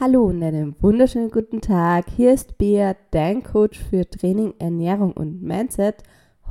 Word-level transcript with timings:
Hallo 0.00 0.24
und 0.24 0.42
einen 0.42 0.74
wunderschönen 0.80 1.30
guten 1.30 1.60
Tag. 1.60 2.06
Hier 2.16 2.32
ist 2.32 2.56
Bea, 2.56 2.96
dein 3.10 3.42
Coach 3.42 3.78
für 3.78 4.08
Training, 4.08 4.54
Ernährung 4.58 5.12
und 5.12 5.42
Mindset. 5.42 5.96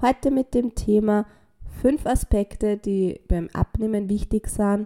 Heute 0.03 0.29
mit 0.29 0.53
dem 0.53 0.75
Thema 0.75 1.25
fünf 1.81 2.05
Aspekte, 2.05 2.77
die 2.77 3.19
beim 3.27 3.49
Abnehmen 3.53 4.07
wichtig 4.07 4.49
sind, 4.49 4.85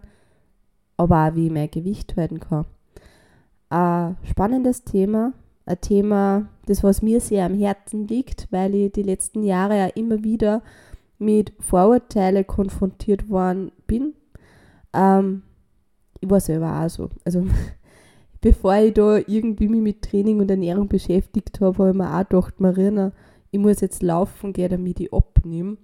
aber 0.96 1.28
auch 1.28 1.36
wie 1.36 1.47
ich 1.47 1.52
mehr 1.52 1.68
Gewicht 1.68 2.15
halten 2.15 2.39
kann. 2.39 2.65
Ein 3.68 4.15
spannendes 4.24 4.86
Thema, 4.86 5.34
ein 5.66 5.82
Thema, 5.82 6.48
das 6.66 6.86
was 6.86 7.02
mir 7.02 7.20
sehr 7.20 7.46
am 7.46 7.56
Herzen 7.56 8.08
liegt, 8.08 8.48
weil 8.50 8.76
ich 8.76 8.94
die 8.94 9.04
letzten 9.04 9.44
Jahre 9.44 9.78
ja 9.78 9.88
immer 9.88 10.24
wieder 10.24 10.64
mit 11.20 11.52
Vorurteilen 11.60 12.48
konfrontiert 12.48 13.28
worden 13.28 13.74
bin. 13.88 14.14
Ähm, 14.94 15.44
ich 16.22 16.30
war 16.30 16.40
selber 16.40 16.80
auch 16.80 16.90
so. 16.90 17.09
Also 17.26 17.45
bevor 18.44 18.75
ich 18.75 18.94
da 18.94 19.20
irgendwie 19.25 19.70
mich 19.70 19.81
mit 19.81 20.02
Training 20.02 20.41
und 20.41 20.51
Ernährung 20.51 20.89
beschäftigt 20.89 21.61
habe, 21.61 21.77
habe 21.77 21.89
ich 21.91 21.95
mir 21.95 22.13
auch 22.13 22.27
gedacht, 22.27 22.59
Marina, 22.59 23.13
ich 23.51 23.59
muss 23.59 23.79
jetzt 23.79 24.03
laufen 24.03 24.51
gehen, 24.51 24.70
damit 24.70 24.99
ich 24.99 25.13
abnehme. 25.13 25.77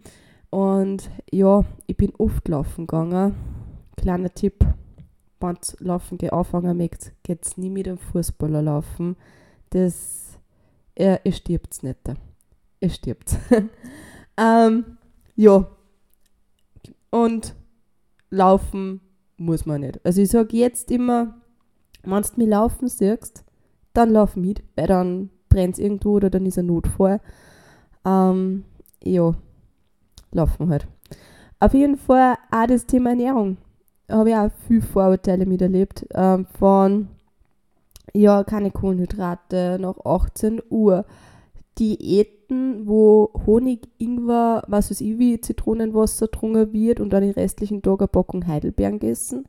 Und 0.49 1.09
ja, 1.31 1.63
ich 1.87 1.95
bin 1.95 2.11
oft 2.17 2.45
laufen 2.49 2.85
gegangen. 2.85 3.33
Kleiner 3.95 4.33
Tipp, 4.33 4.65
wenn 5.39 5.55
ihr 5.55 5.87
laufen 5.87 6.17
gehen 6.17 6.31
anfangen 6.31 6.77
möchtet, 6.77 7.13
geht 7.23 7.45
es 7.45 7.57
nie 7.57 7.69
mit 7.69 7.87
einem 7.87 7.97
Fußballer 7.97 8.61
laufen. 8.61 9.15
Das, 9.69 10.37
er, 10.95 11.25
ihr 11.25 11.31
stirbt 11.31 11.81
nicht. 11.81 11.99
Ihr 12.81 12.89
stirbt. 12.89 13.37
ähm, 14.37 14.97
ja. 15.37 15.65
Und 17.09 17.55
laufen 18.29 18.99
muss 19.37 19.65
man 19.65 19.79
nicht. 19.79 20.05
Also 20.05 20.21
ich 20.21 20.29
sage 20.29 20.57
jetzt 20.57 20.91
immer, 20.91 21.39
wenn 22.03 22.21
du 22.21 22.29
mich 22.37 22.47
laufen 22.47 22.87
siehst, 22.87 23.43
dann 23.93 24.11
lauf 24.11 24.35
mit, 24.35 24.63
weil 24.75 24.87
dann 24.87 25.29
brennt 25.49 25.75
es 25.75 25.79
irgendwo 25.79 26.11
oder 26.11 26.29
dann 26.29 26.45
ist 26.45 26.57
ein 26.57 26.67
Notfall. 26.67 27.19
Ähm, 28.05 28.63
ja, 29.03 29.33
laufen 30.31 30.69
halt. 30.69 30.87
Auf 31.59 31.73
jeden 31.73 31.97
Fall 31.97 32.35
auch 32.51 32.67
das 32.67 32.85
Thema 32.85 33.11
Ernährung. 33.11 33.57
Habe 34.09 34.29
ich 34.29 34.35
auch 34.35 34.51
viel 34.67 34.81
Vorurteile 34.81 35.45
miterlebt. 35.45 36.05
Ähm, 36.13 36.45
von, 36.57 37.09
ja, 38.13 38.43
keine 38.43 38.71
Kohlenhydrate 38.71 39.77
nach 39.79 39.97
18 40.05 40.61
Uhr. 40.69 41.05
Diäten, 41.77 42.87
wo 42.87 43.31
Honig, 43.45 43.87
Ingwer, 43.97 44.63
was 44.67 44.91
weiß 44.91 45.01
ich, 45.01 45.17
wie 45.17 45.39
Zitronenwasser 45.39 46.27
getrunken 46.27 46.73
wird 46.73 46.99
und 46.99 47.11
dann 47.11 47.23
den 47.23 47.31
restlichen 47.31 47.81
Tag 47.81 48.01
eine 48.01 48.07
Packung 48.07 48.47
Heidelbeeren 48.47 48.99
gegessen. 48.99 49.45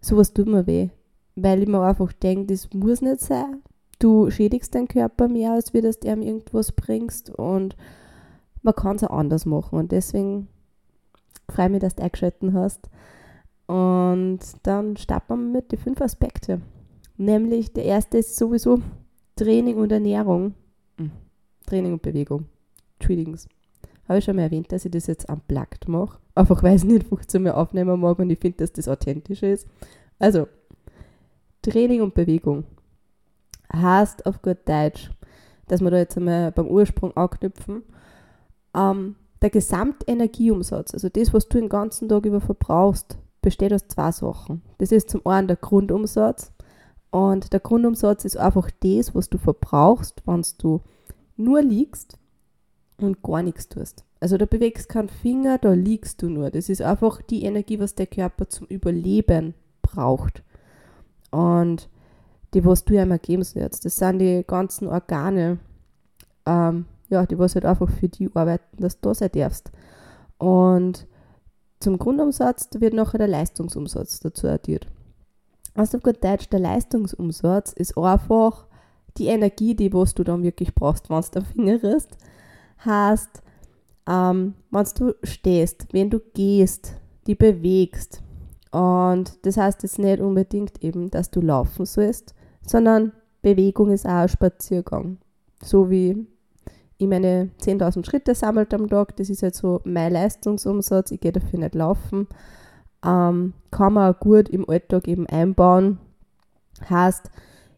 Sowas 0.00 0.32
tut 0.32 0.46
mir 0.46 0.66
weh 0.66 0.90
weil 1.36 1.62
ich 1.62 1.68
mir 1.68 1.80
einfach 1.80 2.12
denke, 2.12 2.46
das 2.46 2.72
muss 2.72 3.02
nicht 3.02 3.20
sein. 3.20 3.62
Du 3.98 4.30
schädigst 4.30 4.74
deinen 4.74 4.88
Körper 4.88 5.28
mehr, 5.28 5.52
als 5.52 5.72
wie 5.72 5.80
dass 5.80 6.00
du 6.00 6.08
ihm 6.08 6.22
irgendwas 6.22 6.72
bringst 6.72 7.30
und 7.30 7.76
man 8.62 8.74
kann 8.74 8.96
es 8.96 9.04
auch 9.04 9.16
anders 9.16 9.46
machen 9.46 9.78
und 9.78 9.92
deswegen 9.92 10.48
freue 11.48 11.66
ich 11.66 11.72
mich, 11.72 11.80
dass 11.80 11.94
du 11.94 12.02
eingeschalten 12.02 12.54
hast. 12.54 12.90
Und 13.66 14.40
dann 14.62 14.96
starten 14.96 15.28
wir 15.28 15.60
mit 15.60 15.72
den 15.72 15.78
fünf 15.78 16.00
Aspekten. 16.00 16.62
Nämlich 17.16 17.72
der 17.72 17.84
erste 17.84 18.18
ist 18.18 18.36
sowieso 18.36 18.80
Training 19.36 19.76
und 19.76 19.92
Ernährung. 19.92 20.54
Hm. 20.98 21.10
Training 21.66 21.94
und 21.94 22.02
Bewegung. 22.02 22.46
Entschuldigung. 22.98 23.36
Habe 24.08 24.18
ich 24.18 24.24
schon 24.24 24.36
mal 24.36 24.42
erwähnt, 24.42 24.70
dass 24.70 24.84
ich 24.84 24.90
das 24.92 25.06
jetzt 25.06 25.28
unplugged 25.28 25.88
mache. 25.88 26.18
Einfach 26.34 26.62
weil 26.62 26.76
ich 26.76 26.82
es 26.82 26.84
nicht 26.84 27.04
15 27.08 27.42
mehr 27.42 27.56
aufnehmen 27.56 28.00
mag 28.00 28.18
und 28.18 28.30
ich 28.30 28.38
finde, 28.38 28.58
dass 28.58 28.72
das 28.72 28.88
authentisch 28.88 29.42
ist. 29.42 29.66
Also, 30.18 30.46
Training 31.70 32.02
und 32.02 32.14
Bewegung 32.14 32.64
heißt 33.72 34.26
auf 34.26 34.42
gut 34.42 34.58
Deutsch, 34.66 35.10
dass 35.68 35.80
wir 35.80 35.90
da 35.90 35.98
jetzt 35.98 36.16
einmal 36.16 36.52
beim 36.52 36.68
Ursprung 36.68 37.16
anknüpfen, 37.16 37.82
ähm, 38.74 39.16
der 39.42 39.50
Gesamtenergieumsatz, 39.50 40.94
also 40.94 41.08
das, 41.08 41.34
was 41.34 41.48
du 41.48 41.58
den 41.58 41.68
ganzen 41.68 42.08
Tag 42.08 42.24
über 42.24 42.40
verbrauchst, 42.40 43.18
besteht 43.42 43.72
aus 43.72 43.86
zwei 43.88 44.10
Sachen. 44.10 44.62
Das 44.78 44.92
ist 44.92 45.10
zum 45.10 45.26
einen 45.26 45.48
der 45.48 45.56
Grundumsatz 45.56 46.52
und 47.10 47.52
der 47.52 47.60
Grundumsatz 47.60 48.24
ist 48.24 48.36
einfach 48.36 48.70
das, 48.80 49.14
was 49.14 49.28
du 49.28 49.38
verbrauchst, 49.38 50.22
wenn 50.26 50.44
du 50.58 50.80
nur 51.36 51.62
liegst 51.62 52.18
und 52.98 53.22
gar 53.22 53.42
nichts 53.42 53.68
tust. 53.68 54.04
Also 54.20 54.38
da 54.38 54.46
bewegst 54.46 54.88
keinen 54.88 55.08
Finger, 55.10 55.58
da 55.58 55.72
liegst 55.74 56.22
du 56.22 56.30
nur. 56.30 56.50
Das 56.50 56.68
ist 56.68 56.80
einfach 56.80 57.20
die 57.22 57.44
Energie, 57.44 57.78
was 57.78 57.94
der 57.94 58.06
Körper 58.06 58.48
zum 58.48 58.66
Überleben 58.66 59.54
braucht. 59.82 60.42
Und 61.30 61.88
die, 62.54 62.64
was 62.64 62.84
du 62.84 62.94
ja 62.94 63.02
immer 63.02 63.18
geben 63.18 63.42
sollst, 63.42 63.84
das 63.84 63.96
sind 63.96 64.18
die 64.18 64.44
ganzen 64.46 64.88
Organe, 64.88 65.58
ähm, 66.46 66.86
ja, 67.08 67.26
die 67.26 67.38
was 67.38 67.54
halt 67.54 67.64
einfach 67.64 67.90
für 67.90 68.08
die 68.08 68.30
arbeiten, 68.34 68.82
dass 68.82 69.00
du 69.00 69.08
da 69.08 69.14
sein 69.14 69.30
darfst. 69.32 69.70
Und 70.38 71.06
zum 71.80 71.98
Grundumsatz 71.98 72.68
wird 72.78 72.94
nachher 72.94 73.18
der 73.18 73.28
Leistungsumsatz 73.28 74.20
dazu 74.20 74.48
addiert. 74.48 74.86
Also 75.74 75.98
auf 75.98 76.02
gut 76.02 76.24
Deutsch, 76.24 76.48
der 76.48 76.60
Leistungsumsatz 76.60 77.72
ist 77.72 77.96
einfach 77.98 78.66
die 79.18 79.26
Energie, 79.26 79.74
die 79.74 79.92
was 79.92 80.14
du 80.14 80.24
dann 80.24 80.42
wirklich 80.42 80.74
brauchst, 80.74 81.10
wenn 81.10 81.20
du 81.20 81.38
am 81.38 81.44
Finger 81.44 81.84
ist. 81.84 82.16
Heißt, 82.84 83.42
ähm, 84.08 84.54
wenn 84.70 84.86
du 84.96 85.14
stehst, 85.22 85.92
wenn 85.92 86.10
du 86.10 86.20
gehst, 86.34 86.94
die 87.26 87.34
bewegst, 87.34 88.22
und 88.72 89.46
das 89.46 89.56
heißt 89.56 89.82
jetzt 89.82 89.98
nicht 89.98 90.20
unbedingt 90.20 90.82
eben, 90.82 91.10
dass 91.10 91.30
du 91.30 91.40
laufen 91.40 91.86
sollst, 91.86 92.34
sondern 92.66 93.12
Bewegung 93.42 93.90
ist 93.90 94.06
auch 94.06 94.10
ein 94.10 94.28
Spaziergang. 94.28 95.18
So 95.62 95.90
wie 95.90 96.26
ich 96.98 97.06
meine 97.06 97.50
10.000 97.60 98.06
Schritte 98.06 98.34
sammelt 98.34 98.72
am 98.72 98.88
Tag, 98.88 99.16
das 99.16 99.30
ist 99.30 99.42
halt 99.42 99.54
so 99.54 99.80
mein 99.84 100.12
Leistungsumsatz, 100.12 101.10
ich 101.10 101.20
gehe 101.20 101.32
dafür 101.32 101.58
nicht 101.58 101.74
laufen. 101.74 102.26
Ähm, 103.04 103.52
kann 103.70 103.92
man 103.92 104.14
auch 104.14 104.18
gut 104.18 104.48
im 104.48 104.68
Alltag 104.68 105.06
eben 105.06 105.26
einbauen. 105.26 105.98
Heißt, 106.88 107.30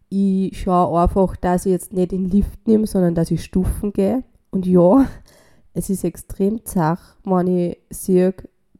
ich 0.09 0.59
schaue 0.59 1.03
einfach, 1.03 1.37
dass 1.37 1.67
ich 1.67 1.73
jetzt 1.73 1.93
nicht 1.93 2.13
in 2.13 2.25
den 2.25 2.31
Lift 2.31 2.67
nehme, 2.67 2.87
sondern 2.87 3.15
dass 3.15 3.31
ich 3.31 3.45
Stufen 3.45 3.93
gehe. 3.93 4.23
Und 4.51 4.67
ja, 4.67 5.07
es 5.75 5.91
ist 5.91 6.05
extrem 6.05 6.65
zach, 6.65 7.17
wenn 7.25 7.47
ich 7.47 7.79
sehe, 7.91 8.35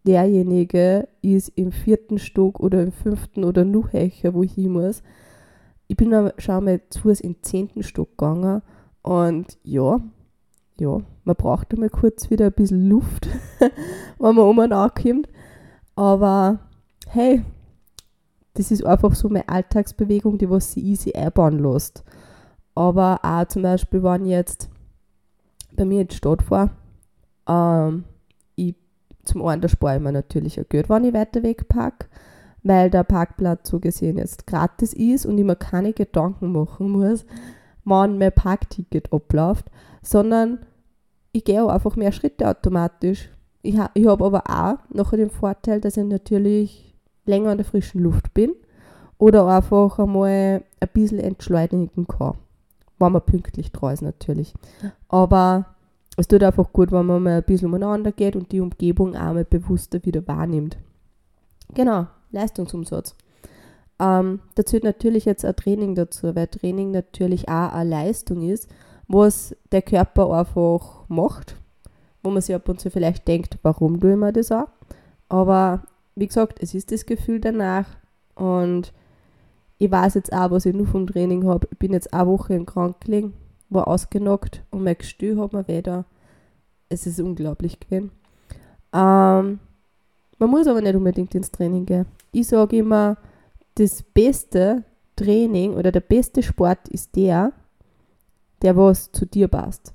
derjenige 0.07 1.09
ist 1.23 1.51
im 1.57 1.73
vierten 1.73 2.19
Stock 2.19 2.61
oder 2.61 2.83
im 2.83 2.93
fünften 2.93 3.45
oder 3.45 3.65
noch 3.65 3.93
höher, 3.93 4.35
wo 4.35 4.43
ich 4.43 4.53
hin 4.53 4.73
muss. 4.73 5.03
Ich 5.87 5.97
bin 5.97 6.13
aber 6.15 6.35
schon 6.39 6.65
mal 6.65 6.81
zu 6.91 7.01
Fuß 7.03 7.21
im 7.21 7.43
zehnten 7.43 7.83
Stock 7.83 8.11
gegangen 8.17 8.63
und 9.03 9.59
ja, 9.63 10.01
ja, 10.79 11.01
man 11.25 11.37
braucht 11.37 11.73
einmal 11.73 11.91
kurz 11.91 12.31
wieder 12.31 12.47
ein 12.47 12.53
bisschen 12.53 12.89
Luft, 12.89 13.29
wenn 13.59 14.35
man 14.35 14.39
um 14.39 14.59
und 14.59 14.73
ankommt. 14.73 15.29
Aber 15.97 16.61
hey, 17.09 17.43
das 18.55 18.71
ist 18.71 18.85
einfach 18.85 19.15
so 19.15 19.29
meine 19.29 19.49
Alltagsbewegung, 19.49 20.39
die 20.39 20.51
was 20.51 20.73
sie 20.73 20.81
easy 20.81 21.13
einbauen 21.13 21.59
lässt. 21.59 22.05
Aber 22.75 23.21
auch 23.23 23.47
zum 23.47 23.63
Beispiel, 23.63 24.03
wenn 24.03 24.25
ich 24.25 24.31
jetzt 24.31 24.69
bei 25.73 25.85
mir 25.85 26.03
in 26.03 26.09
die 26.09 26.17
Stadt 26.17 26.43
fahre, 26.43 26.71
ähm, 27.49 28.05
zum 29.29 29.45
einen, 29.47 29.63
da 29.63 29.69
spare 29.69 29.97
ich 29.97 30.03
mir 30.03 30.13
natürlich 30.13 30.61
auch 30.61 30.69
Geld, 30.69 30.89
wenn 30.89 31.05
ich 31.05 31.15
weiter 31.15 31.43
weg 31.43 31.69
parke, 31.69 32.07
weil 32.63 32.91
der 32.91 33.05
Parkplatz 33.05 33.69
so 33.71 33.79
gesehen 33.79 34.19
jetzt 34.19 34.47
gratis 34.47 34.93
ist 34.93 35.27
und 35.27 35.39
ich 35.39 35.45
mir 35.45 35.57
keine 35.57 35.93
Gedanken 35.93 36.53
machen 36.53 36.91
muss, 36.91 37.25
wann 37.85 38.19
mein 38.19 38.33
Parkticket 38.33 39.13
abläuft, 39.13 39.67
sondern 40.03 40.61
ich 41.33 41.45
gehe 41.45 41.63
auch 41.63 41.69
einfach 41.69 41.97
mehr 41.97 42.13
Schritte 42.13 42.49
automatisch. 42.49 43.31
Ich, 43.63 43.79
ha 43.79 43.91
ich 43.95 44.07
habe 44.07 44.25
aber 44.25 44.45
auch 44.49 44.79
nachher 44.95 45.19
den 45.19 45.31
Vorteil, 45.31 45.81
dass 45.81 45.97
ich 45.97 46.05
natürlich 46.05 46.95
länger 47.27 47.53
in 47.53 47.59
der 47.59 47.67
frischen 47.67 48.03
Luft 48.03 48.33
bin 48.35 48.55
oder 49.19 49.47
einfach 49.47 49.99
einmal 49.99 50.63
ein 50.81 50.89
bisschen 50.93 51.19
entschleunigen 51.19 52.07
kann. 52.07 52.35
Wenn 52.99 53.13
man 53.13 53.23
pünktlich 53.23 53.73
treu 53.73 53.93
ist 53.93 54.03
natürlich. 54.03 54.55
Aber 55.09 55.67
es 56.19 56.29
tut 56.29 56.43
einfach 56.43 56.73
gut, 56.73 56.91
wenn 56.91 57.07
man 57.07 57.23
mal 57.23 57.37
ein 57.37 57.45
bisschen 57.45 57.69
umeinander 57.69 58.13
geht 58.13 58.35
und 58.35 58.51
die 58.51 58.61
Umgebung 58.61 59.15
auch 59.15 59.33
mal 59.33 59.45
bewusster 59.45 60.05
wieder 60.05 60.27
wahrnimmt. 60.27 60.77
Genau, 61.75 62.07
Leistungsumsatz. 62.33 63.15
Ähm, 64.01 64.41
da 64.55 64.65
zählt 64.65 64.85
natürlich 64.85 65.25
jetzt 65.25 65.45
ein 65.45 65.55
Training 65.55 65.95
dazu, 65.95 66.35
weil 66.35 66.49
Training 66.49 66.91
natürlich 66.91 67.49
auch 67.49 67.73
eine 67.73 67.91
Leistung 67.91 68.43
ist, 68.43 68.69
was 69.07 69.55
der 69.71 69.83
Körper 69.83 70.31
einfach 70.37 71.05
macht, 71.09 71.57
wo 72.23 72.31
man 72.31 72.43
sich 72.43 72.55
ab 72.55 72.69
und 72.69 72.81
zu 72.81 72.91
vielleicht 72.91 73.27
denkt, 73.29 73.59
warum 73.63 74.01
tue 74.01 74.13
ich 74.13 74.17
mir 74.17 74.33
das 74.33 74.53
auch? 74.53 74.69
Aber 75.29 75.83
wie 76.17 76.27
gesagt, 76.27 76.61
es 76.63 76.75
ist 76.75 76.91
das 76.91 77.07
Gefühl 77.07 77.41
danach 77.41 77.87
und 78.35 78.93
ich 79.79 79.91
weiß 79.91 80.15
jetzt 80.15 80.33
auch, 80.33 80.51
was 80.51 80.67
ich 80.67 80.75
nur 80.75 80.87
vom 80.87 81.07
Training 81.07 81.47
habe. 81.47 81.69
Ich 81.71 81.79
bin 81.79 81.93
jetzt 81.93 82.13
eine 82.13 82.27
Woche 82.27 82.55
im 82.55 82.67
Krankenlegen 82.67 83.35
war 83.71 83.89
ausgenockt 83.89 84.63
und 84.71 84.85
mein 84.85 84.97
Gestühl 84.99 85.41
hat 85.41 85.53
mir 85.53 85.67
wieder. 85.69 86.05
Es 86.89 87.07
ist 87.07 87.21
unglaublich 87.21 87.81
gewesen. 87.81 88.11
Ähm, 88.95 89.59
man 90.39 90.51
muss 90.51 90.67
aber 90.67 90.81
nicht 90.81 90.95
unbedingt 90.95 91.35
ins 91.35 91.51
Training 91.51 91.85
gehen. 91.85 92.07
Ich 92.33 92.49
sage 92.49 92.79
immer, 92.79 93.19
das 93.75 94.03
Beste, 94.03 94.85
Training 95.17 95.75
oder 95.75 95.93
der 95.93 96.01
beste 96.01 96.43
Sport 96.43 96.89
ist 96.89 97.17
der, 97.17 97.53
der 98.63 98.77
was 98.77 99.13
zu 99.13 99.27
dir 99.27 99.49
passt. 99.49 99.93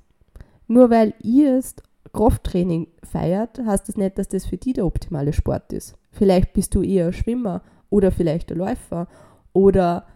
Nur 0.68 0.90
weil 0.90 1.14
ihr 1.22 1.58
es 1.58 1.76
Krafttraining 2.12 2.88
feiert, 3.02 3.58
heißt 3.58 3.88
das 3.88 3.96
nicht, 3.96 4.18
dass 4.18 4.28
das 4.28 4.46
für 4.46 4.56
dich 4.56 4.74
der 4.74 4.86
optimale 4.86 5.32
Sport 5.32 5.72
ist. 5.72 5.96
Vielleicht 6.12 6.52
bist 6.52 6.74
du 6.74 6.82
eher 6.82 7.12
Schwimmer 7.12 7.62
oder 7.90 8.12
vielleicht 8.12 8.52
ein 8.52 8.58
Läufer 8.58 9.08
oder 9.52 10.06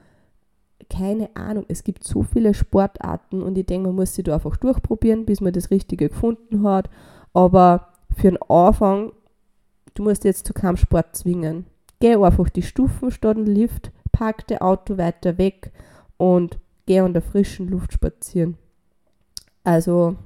keine 0.91 1.35
Ahnung. 1.37 1.65
Es 1.69 1.85
gibt 1.85 2.05
so 2.05 2.23
viele 2.23 2.55
Sportarten 2.55 3.43
und 3.43 3.59
ich 3.59 3.67
denke, 3.67 3.89
man 3.89 3.97
muss 3.97 4.15
sich 4.15 4.25
da 4.25 4.35
einfach 4.35 4.57
durchprobieren, 4.57 5.27
bis 5.27 5.41
man 5.41 5.53
das 5.53 5.71
Richtige 5.71 6.09
gefunden 6.09 6.63
hat. 6.63 6.89
Aber 7.33 7.89
für 8.17 8.31
den 8.31 8.43
Anfang, 8.49 9.13
du 9.95 10.03
musst 10.03 10.25
jetzt 10.25 10.47
zu 10.47 10.53
keinem 10.53 10.77
Sport 10.77 11.17
zwingen. 11.17 11.67
Geh 12.01 12.17
einfach 12.17 12.49
die 12.49 12.63
Stufen 12.63 13.11
statt 13.11 13.37
dem 13.37 13.45
Lift, 13.45 13.93
pack 14.13 14.47
das 14.47 14.61
Auto 14.61 14.99
weiter 14.99 15.39
weg 15.39 15.73
und 16.17 16.59
geh 16.87 17.01
an 17.01 17.13
der 17.13 17.23
frischen 17.23 17.69
Luft 17.69 17.93
spazieren. 17.93 18.57
Also, 19.65 20.17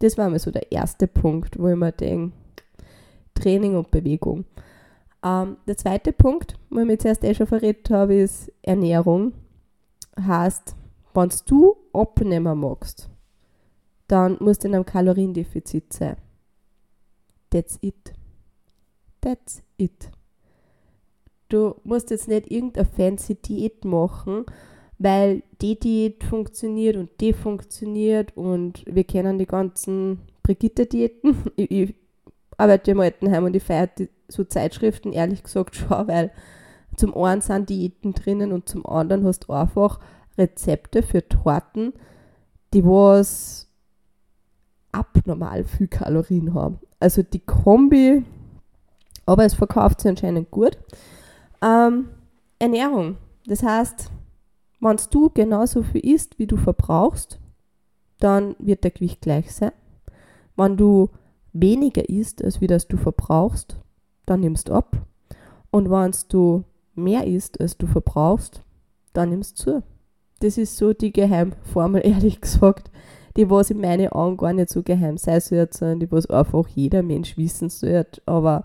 das 0.00 0.18
war 0.18 0.28
mal 0.28 0.38
so 0.38 0.50
der 0.50 0.70
erste 0.72 1.06
Punkt, 1.06 1.58
wo 1.58 1.68
ich 1.68 1.76
mir 1.76 1.92
denke, 1.92 2.34
Training 3.34 3.76
und 3.76 3.90
Bewegung. 3.90 4.44
Ähm, 5.24 5.56
der 5.66 5.76
zweite 5.76 6.12
Punkt, 6.12 6.54
wo 6.70 6.80
ich 6.80 6.86
mir 6.86 6.98
zuerst 6.98 7.24
eh 7.24 7.34
schon 7.34 7.46
verredet 7.46 7.90
habe, 7.90 8.14
ist 8.16 8.52
Ernährung. 8.62 9.32
Heißt, 10.20 10.76
wenn 11.14 11.30
du 11.46 11.76
abnehmen 11.92 12.58
magst, 12.58 13.08
dann 14.08 14.36
musst 14.40 14.64
du 14.64 14.68
in 14.68 14.74
einem 14.74 14.86
Kaloriendefizit 14.86 15.92
sein. 15.92 16.16
That's 17.50 17.78
it. 17.82 18.12
That's 19.20 19.62
it. 19.76 20.10
Du 21.48 21.76
musst 21.84 22.10
jetzt 22.10 22.28
nicht 22.28 22.50
irgendeine 22.50 22.86
fancy 22.86 23.34
Diät 23.34 23.84
machen, 23.84 24.46
weil 24.98 25.42
die 25.60 25.78
Diät 25.78 26.24
funktioniert 26.24 26.96
und 26.96 27.10
die 27.20 27.32
funktioniert 27.32 28.36
und 28.36 28.84
wir 28.86 29.04
kennen 29.04 29.38
die 29.38 29.46
ganzen 29.46 30.20
Brigitte-Diäten. 30.42 31.36
Ich, 31.56 31.70
ich, 31.70 31.94
arbeite 32.56 32.92
im 32.92 33.00
Altenheim 33.00 33.44
und 33.44 33.56
ich 33.56 33.62
feiere 33.62 33.88
so 34.28 34.44
Zeitschriften 34.44 35.12
ehrlich 35.12 35.42
gesagt 35.42 35.74
schon, 35.76 36.06
weil 36.08 36.30
zum 36.96 37.16
einen 37.16 37.40
sind 37.40 37.68
Diäten 37.68 38.12
drinnen 38.12 38.52
und 38.52 38.68
zum 38.68 38.86
anderen 38.86 39.24
hast 39.24 39.40
du 39.48 39.52
einfach 39.52 39.98
Rezepte 40.36 41.02
für 41.02 41.26
Torten, 41.26 41.92
die 42.72 42.84
was 42.84 43.68
abnormal 44.92 45.64
viel 45.64 45.88
Kalorien 45.88 46.54
haben. 46.54 46.78
Also 47.00 47.22
die 47.22 47.40
Kombi, 47.40 48.24
aber 49.26 49.44
es 49.44 49.54
verkauft 49.54 50.00
sich 50.00 50.10
anscheinend 50.10 50.50
gut. 50.50 50.78
Ähm, 51.62 52.08
Ernährung. 52.58 53.16
Das 53.46 53.62
heißt, 53.62 54.10
wenn 54.80 55.00
du 55.10 55.30
genauso 55.30 55.82
viel 55.82 56.04
isst, 56.04 56.38
wie 56.38 56.46
du 56.46 56.56
verbrauchst, 56.56 57.40
dann 58.18 58.54
wird 58.58 58.84
der 58.84 58.90
Gewicht 58.90 59.20
gleich 59.20 59.52
sein. 59.52 59.72
Wenn 60.56 60.76
du 60.76 61.10
weniger 61.52 62.08
isst, 62.08 62.44
als 62.44 62.60
wie 62.60 62.66
das 62.66 62.86
du 62.86 62.96
verbrauchst, 62.96 63.76
dann 64.26 64.40
nimmst 64.40 64.68
du 64.68 64.74
ab. 64.74 64.96
Und 65.70 65.90
wenn 65.90 66.12
du 66.28 66.64
mehr 66.94 67.26
isst, 67.26 67.60
als 67.60 67.76
du 67.76 67.86
verbrauchst, 67.86 68.62
dann 69.12 69.30
nimmst 69.30 69.58
du 69.58 69.64
zu. 69.64 69.82
Das 70.40 70.58
ist 70.58 70.76
so 70.76 70.92
die 70.92 71.12
Geheimformel, 71.12 72.02
ehrlich 72.04 72.40
gesagt, 72.40 72.90
die 73.36 73.48
was 73.48 73.70
in 73.70 73.80
meinen 73.80 74.08
Augen 74.08 74.36
gar 74.36 74.52
nicht 74.52 74.68
so 74.68 74.82
geheim 74.82 75.16
sein 75.16 75.40
sollte, 75.40 75.78
sondern 75.78 76.00
die 76.00 76.12
was 76.12 76.26
einfach 76.26 76.68
jeder 76.68 77.02
Mensch 77.02 77.36
wissen 77.38 77.70
sollte, 77.70 78.20
aber 78.26 78.64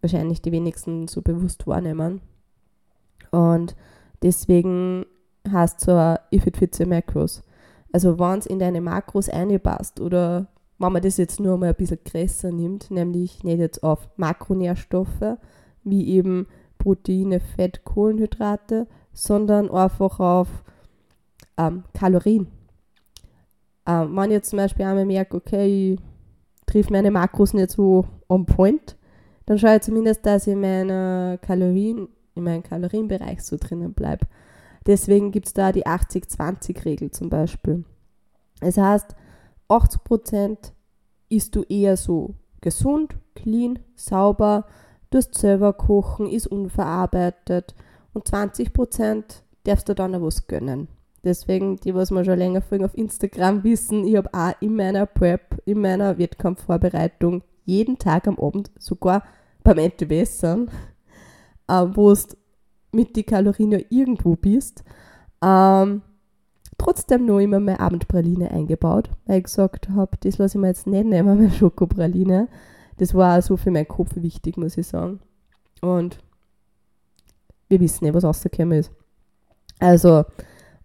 wahrscheinlich 0.00 0.42
die 0.42 0.52
wenigsten 0.52 1.08
so 1.08 1.22
bewusst 1.22 1.66
wahrnehmen. 1.66 2.20
Und 3.32 3.74
deswegen 4.22 5.06
heißt 5.50 5.80
so 5.80 6.16
if 6.32 6.46
it 6.46 6.56
fits 6.56 6.78
your 6.78 6.86
macros. 6.86 7.42
Also 7.92 8.18
wenn 8.18 8.38
es 8.38 8.46
in 8.46 8.58
deine 8.58 8.80
Makros 8.80 9.28
einpasst 9.28 10.00
oder 10.00 10.46
wenn 10.78 10.92
man 10.92 11.02
das 11.02 11.16
jetzt 11.16 11.40
nur 11.40 11.56
mal 11.56 11.70
ein 11.70 11.74
bisschen 11.74 11.98
größer 12.04 12.52
nimmt, 12.52 12.90
nämlich 12.90 13.42
nicht 13.42 13.58
jetzt 13.58 13.82
auf 13.82 14.08
Makronährstoffe, 14.16 15.38
wie 15.84 16.08
eben 16.08 16.46
Proteine, 16.86 17.40
Fett, 17.40 17.82
Kohlenhydrate, 17.82 18.86
sondern 19.12 19.68
einfach 19.68 20.20
auf 20.20 20.62
ähm, 21.58 21.82
Kalorien. 21.92 22.46
Ähm, 23.86 24.14
wenn 24.14 24.30
ich 24.30 24.36
jetzt 24.36 24.50
zum 24.50 24.58
Beispiel 24.58 24.86
einmal 24.86 25.04
merke, 25.04 25.36
okay, 25.36 25.94
ich 25.94 26.00
trifft 26.66 26.92
meine 26.92 27.10
Makros 27.10 27.54
nicht 27.54 27.72
so 27.72 28.06
on 28.28 28.46
point, 28.46 28.96
dann 29.46 29.58
schaue 29.58 29.76
ich 29.76 29.82
zumindest, 29.82 30.24
dass 30.24 30.46
ich 30.46 30.52
in 30.52 30.60
meiner 30.60 31.38
Kalorien, 31.42 32.06
in 32.36 32.44
meinem 32.44 32.62
Kalorienbereich 32.62 33.42
so 33.42 33.56
drinnen 33.58 33.92
bleibe. 33.92 34.24
Deswegen 34.86 35.32
gibt 35.32 35.48
es 35.48 35.54
da 35.54 35.72
die 35.72 35.86
80-20-Regel 35.86 37.10
zum 37.10 37.30
Beispiel. 37.30 37.84
Das 38.60 38.76
heißt, 38.76 39.16
80% 39.68 40.70
isst 41.30 41.56
du 41.56 41.64
eher 41.64 41.96
so 41.96 42.36
gesund, 42.60 43.16
clean, 43.34 43.80
sauber, 43.96 44.66
du 45.10 45.18
hast 45.18 45.34
selber 45.34 45.72
kochen, 45.72 46.28
ist 46.28 46.46
unverarbeitet 46.46 47.74
und 48.12 48.28
20% 48.28 49.24
darfst 49.64 49.88
du 49.88 49.94
dann 49.94 50.14
auch 50.14 50.22
was 50.22 50.46
gönnen. 50.46 50.88
Deswegen, 51.24 51.76
die, 51.76 51.94
was 51.94 52.12
wir 52.12 52.24
schon 52.24 52.38
länger 52.38 52.62
folgen 52.62 52.84
auf 52.84 52.96
Instagram 52.96 53.64
wissen, 53.64 54.06
ich 54.06 54.16
habe 54.16 54.32
auch 54.32 54.52
in 54.60 54.76
meiner 54.76 55.06
Prep, 55.06 55.60
in 55.64 55.80
meiner 55.80 56.18
Wettkampfvorbereitung 56.18 57.42
jeden 57.64 57.98
Tag 57.98 58.28
am 58.28 58.38
Abend, 58.38 58.70
sogar 58.78 59.24
beim 59.64 59.78
NTW-Essen, 59.78 60.70
äh, 61.68 61.84
wo 61.94 62.14
du 62.14 62.20
mit 62.92 63.16
den 63.16 63.26
Kalorien 63.26 63.72
ja 63.72 63.80
irgendwo 63.90 64.36
bist, 64.36 64.84
ähm, 65.42 66.02
trotzdem 66.78 67.26
noch 67.26 67.40
immer 67.40 67.60
meine 67.60 67.80
Abendpraline 67.80 68.50
eingebaut, 68.50 69.10
weil 69.26 69.38
ich 69.38 69.44
gesagt 69.44 69.88
habe, 69.90 70.16
das 70.20 70.38
lasse 70.38 70.58
ich 70.58 70.62
mir 70.62 70.68
jetzt 70.68 70.86
nicht 70.86 71.06
nehmen, 71.06 71.26
meine 71.38 71.50
Schokopraline. 71.50 72.48
Das 72.98 73.14
war 73.14 73.38
auch 73.38 73.42
so 73.42 73.56
für 73.56 73.70
meinen 73.70 73.88
Kopf 73.88 74.16
wichtig, 74.16 74.56
muss 74.56 74.76
ich 74.76 74.86
sagen. 74.86 75.20
Und 75.80 76.18
wir 77.68 77.80
wissen 77.80 78.04
nicht, 78.04 78.14
was 78.14 78.24
rausgekommen 78.24 78.78
ist. 78.78 78.90
Also 79.78 80.24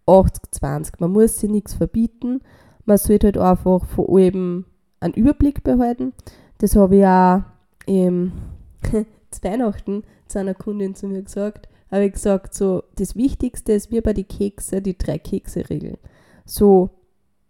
80, 0.05 0.51
20. 0.51 0.99
Man 0.99 1.11
muss 1.11 1.37
sich 1.37 1.49
nichts 1.49 1.73
verbieten. 1.73 2.41
Man 2.85 2.97
sollte 2.97 3.27
halt 3.27 3.37
einfach 3.37 3.85
von 3.85 4.05
oben 4.05 4.65
einen 4.99 5.13
Überblick 5.13 5.63
behalten. 5.63 6.13
Das 6.57 6.75
habe 6.75 6.97
ich 6.97 7.05
auch 7.05 7.43
im 7.85 8.33
zu 9.31 9.43
Weihnachten 9.43 10.03
zu 10.27 10.39
einer 10.39 10.53
Kundin 10.53 10.95
zu 10.95 11.07
mir 11.07 11.21
gesagt 11.21 11.67
habe 11.91 12.05
ich 12.05 12.13
gesagt, 12.13 12.53
so 12.53 12.83
das 12.95 13.15
Wichtigste 13.15 13.73
ist 13.73 13.91
wie 13.91 14.01
bei 14.01 14.13
den 14.13 14.27
Kekse, 14.27 14.81
die 14.81 14.97
drei 14.97 15.17
Kekse-Regel. 15.17 15.97
So, 16.45 16.89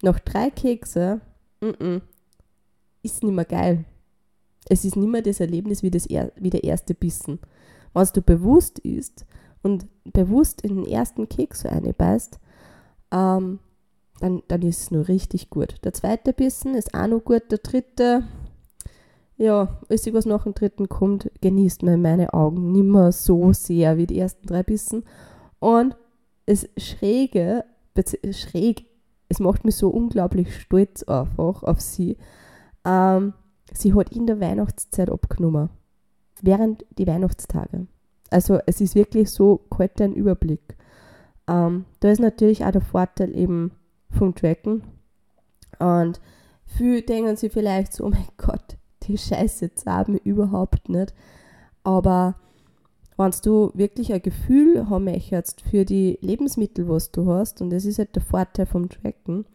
nach 0.02 0.20
drei 0.20 0.50
Kekse, 0.50 1.22
mm 1.62 1.68
-mm, 1.68 2.02
ist 3.04 3.24
nicht 3.24 3.34
mehr 3.34 3.46
geil. 3.46 3.86
Es 4.70 4.86
ist 4.86 4.96
nicht 4.96 5.10
mehr 5.10 5.22
das 5.22 5.40
Erlebnis 5.40 5.84
wie, 5.84 5.92
das 5.92 6.06
er, 6.06 6.32
wie 6.36 6.50
der 6.50 6.64
erste 6.64 6.94
Bissen. 6.94 7.40
Was 7.94 8.14
du 8.14 8.22
bewusst 8.22 8.80
isst 8.80 9.26
und 9.64 9.88
bewusst 10.06 10.62
in 10.62 10.76
den 10.76 10.86
ersten 10.86 11.28
Keks 11.28 11.62
so 11.62 11.70
einbeißt, 11.70 12.40
ähm, 13.12 13.60
dann, 14.20 14.44
dann 14.48 14.62
ist 14.62 14.82
es 14.82 14.92
nur 14.92 15.08
richtig 15.08 15.50
gut. 15.50 15.76
Der 15.84 15.94
zweite 15.94 16.32
Bissen 16.32 16.76
ist 16.76 16.94
auch 16.94 17.08
noch 17.08 17.24
gut, 17.24 17.44
der 17.52 17.58
dritte 17.58 18.24
ja, 19.42 19.80
als 19.90 20.14
was 20.14 20.28
nach 20.28 20.44
dem 20.44 20.54
dritten 20.54 20.88
kommt, 20.88 21.32
genießt 21.42 21.82
man 21.82 22.00
meine 22.00 22.32
Augen 22.32 22.72
nicht 22.74 22.86
mehr 22.86 23.12
so 23.12 23.54
sehr 23.54 23.98
wie 23.98 24.06
die 24.06 24.20
ersten 24.20 24.46
drei 24.46 24.62
Bissen. 24.62 25.04
Und 25.58 25.96
es 26.46 26.70
schräge, 26.78 27.66
schräg, 28.32 28.86
es 29.30 29.40
macht 29.40 29.66
mich 29.66 29.76
so 29.76 29.90
unglaublich 29.90 30.56
stolz 30.56 31.02
einfach 31.02 31.64
auf 31.64 31.82
sie. 31.82 32.18
Ähm, 32.86 33.34
sie 33.74 33.94
hat 33.94 34.12
in 34.12 34.28
der 34.28 34.40
Weihnachtszeit 34.40 35.10
abgenommen. 35.10 35.70
Während 36.42 36.86
die 36.98 37.08
Weihnachtstage. 37.08 37.88
Also 38.30 38.60
es 38.66 38.82
ist 38.82 38.96
wirklich 38.96 39.30
so 39.30 39.58
kalt 39.70 40.02
ein 40.02 40.14
Überblick. 40.14 40.78
Ähm, 41.48 41.86
da 42.00 42.10
ist 42.10 42.20
natürlich 42.20 42.66
auch 42.66 42.72
der 42.72 42.82
Vorteil 42.82 43.36
eben 43.38 43.72
vom 44.10 44.34
Tracken. 44.34 44.84
Und 45.80 46.20
viele 46.66 47.02
denken 47.02 47.36
sie 47.36 47.50
vielleicht 47.50 47.94
so, 47.94 48.06
oh 48.06 48.10
mein 48.10 48.28
Gott, 48.38 48.78
die 49.04 49.18
Scheiße 49.18 49.72
haben 49.86 50.18
überhaupt 50.18 50.90
nicht. 50.90 51.14
Aber 51.84 52.36
wenn 53.18 53.32
du 53.44 53.72
wirklich 53.74 54.14
ein 54.14 54.22
Gefühl 54.22 54.90
haben 54.90 55.06
möchtest 55.06 55.62
für 55.62 55.86
die 55.86 56.18
Lebensmittel, 56.22 56.88
was 56.88 57.12
du 57.12 57.32
hast, 57.32 57.62
und 57.62 57.70
das 57.70 57.86
ist 57.86 58.00
halt 58.00 58.16
der 58.16 58.24
Vorteil 58.24 58.66
vom 58.66 58.90
Tracken, 58.90 59.46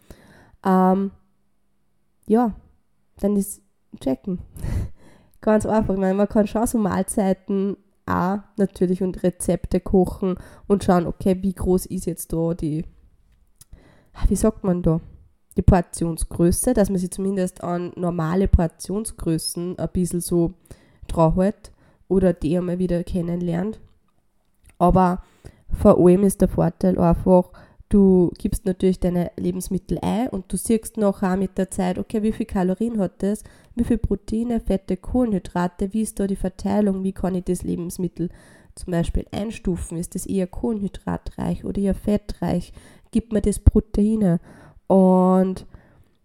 ähm, 0.65 1.11
ja, 2.27 2.55
dann 3.19 3.37
ist 3.37 3.63
Tracken. 3.99 4.41
Ganz 5.41 5.67
einfach. 5.67 5.95
Ich 5.95 6.01
meine, 6.01 6.15
man 6.15 6.29
kann 6.29 6.47
schon 6.47 6.67
so 6.67 6.79
Mahlzeiten 6.79 7.77
auch 8.07 8.39
natürlich 8.57 9.03
und 9.03 9.23
Rezepte 9.23 9.81
kochen 9.81 10.37
und 10.67 10.85
schauen, 10.85 11.07
okay, 11.07 11.37
wie 11.41 11.53
groß 11.53 11.87
ist 11.87 12.07
jetzt 12.07 12.33
da 12.33 12.55
die, 12.55 12.85
wie 14.29 14.37
sagt 14.37 14.65
man 14.65 14.83
da? 14.83 15.01
die 15.57 15.63
Portionsgröße, 15.63 16.75
dass 16.75 16.91
man 16.91 16.99
sich 16.99 17.11
zumindest 17.11 17.65
an 17.65 17.93
normale 17.97 18.47
Portionsgrößen 18.47 19.79
ein 19.79 19.89
bisschen 19.93 20.21
so 20.21 20.55
hält 21.15 21.73
oder 22.09 22.33
die 22.33 22.57
einmal 22.57 22.79
wieder 22.79 23.03
kennenlernt. 23.05 23.81
Aber 24.79 25.23
vor 25.73 25.99
allem 25.99 26.25
ist 26.25 26.43
der 26.43 26.49
Vorteil 26.49 26.99
einfach, 26.99 27.51
du 27.89 28.33
gibst 28.39 28.67
natürlich 28.67 29.01
deine 29.01 29.31
Lebensmittel 29.37 29.99
ein 30.03 30.29
und 30.29 30.53
du 30.53 30.57
siehst 30.57 30.97
nachher 30.97 31.37
mit 31.37 31.57
der 31.59 31.71
Zeit, 31.71 31.99
okay, 31.99 32.23
wie 32.23 32.33
viel 32.33 32.47
Kalorien 32.47 32.99
hat 32.99 33.23
das, 33.23 33.43
wie 33.75 33.85
viel 33.85 33.99
Proteine, 33.99 34.61
Fette, 34.61 34.97
Kohlenhydrate, 34.97 35.93
wie 35.93 36.03
ist 36.03 36.19
da 36.19 36.27
die 36.27 36.37
Verteilung, 36.37 37.05
wie 37.05 37.13
kann 37.13 37.35
ich 37.35 37.45
das 37.45 37.63
Lebensmittel 37.63 38.31
zum 38.75 38.91
Beispiel 38.91 39.27
einstufen, 39.31 39.97
ist 39.97 40.15
das 40.15 40.27
eher 40.27 40.47
kohlenhydratreich 40.47 41.65
oder 41.65 41.81
eher 41.81 41.95
fettreich, 41.95 42.73
gibt 43.11 43.33
mir 43.33 43.41
das 43.41 43.59
Proteine? 43.59 44.41
Und 44.87 45.67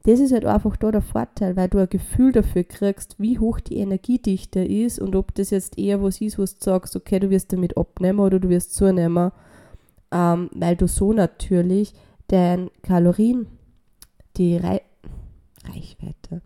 das 0.04 0.20
ist 0.20 0.34
halt 0.34 0.46
einfach 0.46 0.76
da 0.78 0.92
der 0.92 1.02
Vorteil, 1.02 1.56
weil 1.56 1.70
du 1.70 1.78
ein 1.78 1.90
Gefühl 1.90 2.32
dafür 2.32 2.64
kriegst, 2.64 3.16
wie 3.20 3.38
hoch 3.38 3.60
die 3.60 3.78
Energiedichte 3.78 4.62
ist 4.62 5.00
und 5.00 5.16
ob 5.16 5.34
das 5.36 5.52
jetzt 5.52 5.78
eher 5.78 6.02
was 6.02 6.22
ist, 6.22 6.40
was 6.40 6.58
du 6.58 6.64
sagst, 6.64 6.96
okay, 6.96 7.20
du 7.20 7.30
wirst 7.30 7.54
damit 7.54 7.78
abnehmen 7.78 8.20
oder 8.20 8.40
du 8.40 8.50
wirst 8.50 8.74
zunehmen, 8.74 9.32
ähm, 10.12 10.50
weil 10.54 10.76
du 10.76 10.88
so 10.88 11.14
natürlich 11.14 11.94
dein 12.28 12.70
Kalorien, 12.82 13.48
die 14.38 14.58
Re 14.58 14.82
Reichweite, 15.64 16.42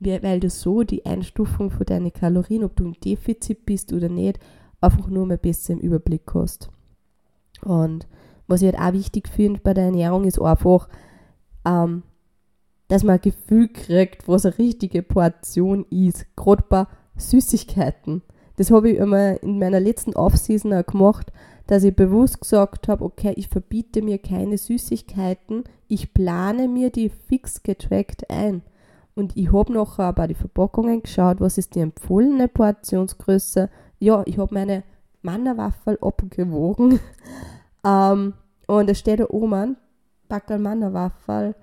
weil 0.00 0.40
du 0.40 0.50
so 0.50 0.82
die 0.82 1.06
Einstufung 1.06 1.70
von 1.70 1.86
deinen 1.86 2.12
Kalorien, 2.12 2.64
ob 2.64 2.76
du 2.76 2.84
im 2.84 3.00
Defizit 3.00 3.64
bist 3.64 3.92
oder 3.92 4.08
nicht, 4.08 4.38
einfach 4.80 5.06
nur 5.06 5.26
mal 5.26 5.38
besser 5.38 5.72
im 5.72 5.78
Überblick 5.78 6.34
hast. 6.34 6.70
Und 7.64 8.06
was 8.46 8.62
ich 8.62 8.72
halt 8.72 8.78
auch 8.78 8.98
wichtig 8.98 9.28
finde 9.28 9.60
bei 9.60 9.72
der 9.72 9.84
Ernährung 9.84 10.24
ist 10.24 10.40
einfach, 10.40 10.88
ähm, 11.64 12.02
dass 12.88 13.04
man 13.04 13.14
ein 13.14 13.22
Gefühl 13.22 13.68
kriegt, 13.68 14.28
was 14.28 14.44
eine 14.44 14.58
richtige 14.58 15.02
Portion 15.02 15.86
ist. 15.88 16.26
Gerade 16.36 16.64
bei 16.68 16.86
Süßigkeiten. 17.16 18.22
Das 18.56 18.70
habe 18.70 18.90
ich 18.90 18.98
immer 18.98 19.42
in 19.42 19.58
meiner 19.58 19.80
letzten 19.80 20.14
Off-Season 20.14 20.74
auch 20.74 20.84
gemacht, 20.84 21.32
dass 21.66 21.84
ich 21.84 21.94
bewusst 21.94 22.40
gesagt 22.40 22.88
habe, 22.88 23.04
okay, 23.04 23.32
ich 23.36 23.48
verbiete 23.48 24.02
mir 24.02 24.18
keine 24.18 24.58
Süßigkeiten, 24.58 25.64
ich 25.88 26.12
plane 26.12 26.68
mir 26.68 26.90
die 26.90 27.08
fix 27.08 27.62
getrackt 27.62 28.28
ein. 28.30 28.62
Und 29.14 29.36
ich 29.36 29.52
habe 29.52 29.72
nachher 29.72 30.12
bei 30.12 30.26
die 30.26 30.34
Verpackungen 30.34 31.02
geschaut, 31.02 31.40
was 31.40 31.58
ist 31.58 31.74
die 31.74 31.80
empfohlene 31.80 32.48
Portionsgröße. 32.48 33.68
Ja, 33.98 34.22
ich 34.26 34.38
habe 34.38 34.54
meine 34.54 34.84
Mannerwaffel 35.20 35.98
abgewogen. 36.00 36.98
ähm, 37.84 38.34
und 38.66 38.90
es 38.90 38.98
steht 38.98 39.20
da 39.20 39.26
oben, 39.28 39.76
Backel 40.28 40.58
Mannerwaffel, 40.58 41.54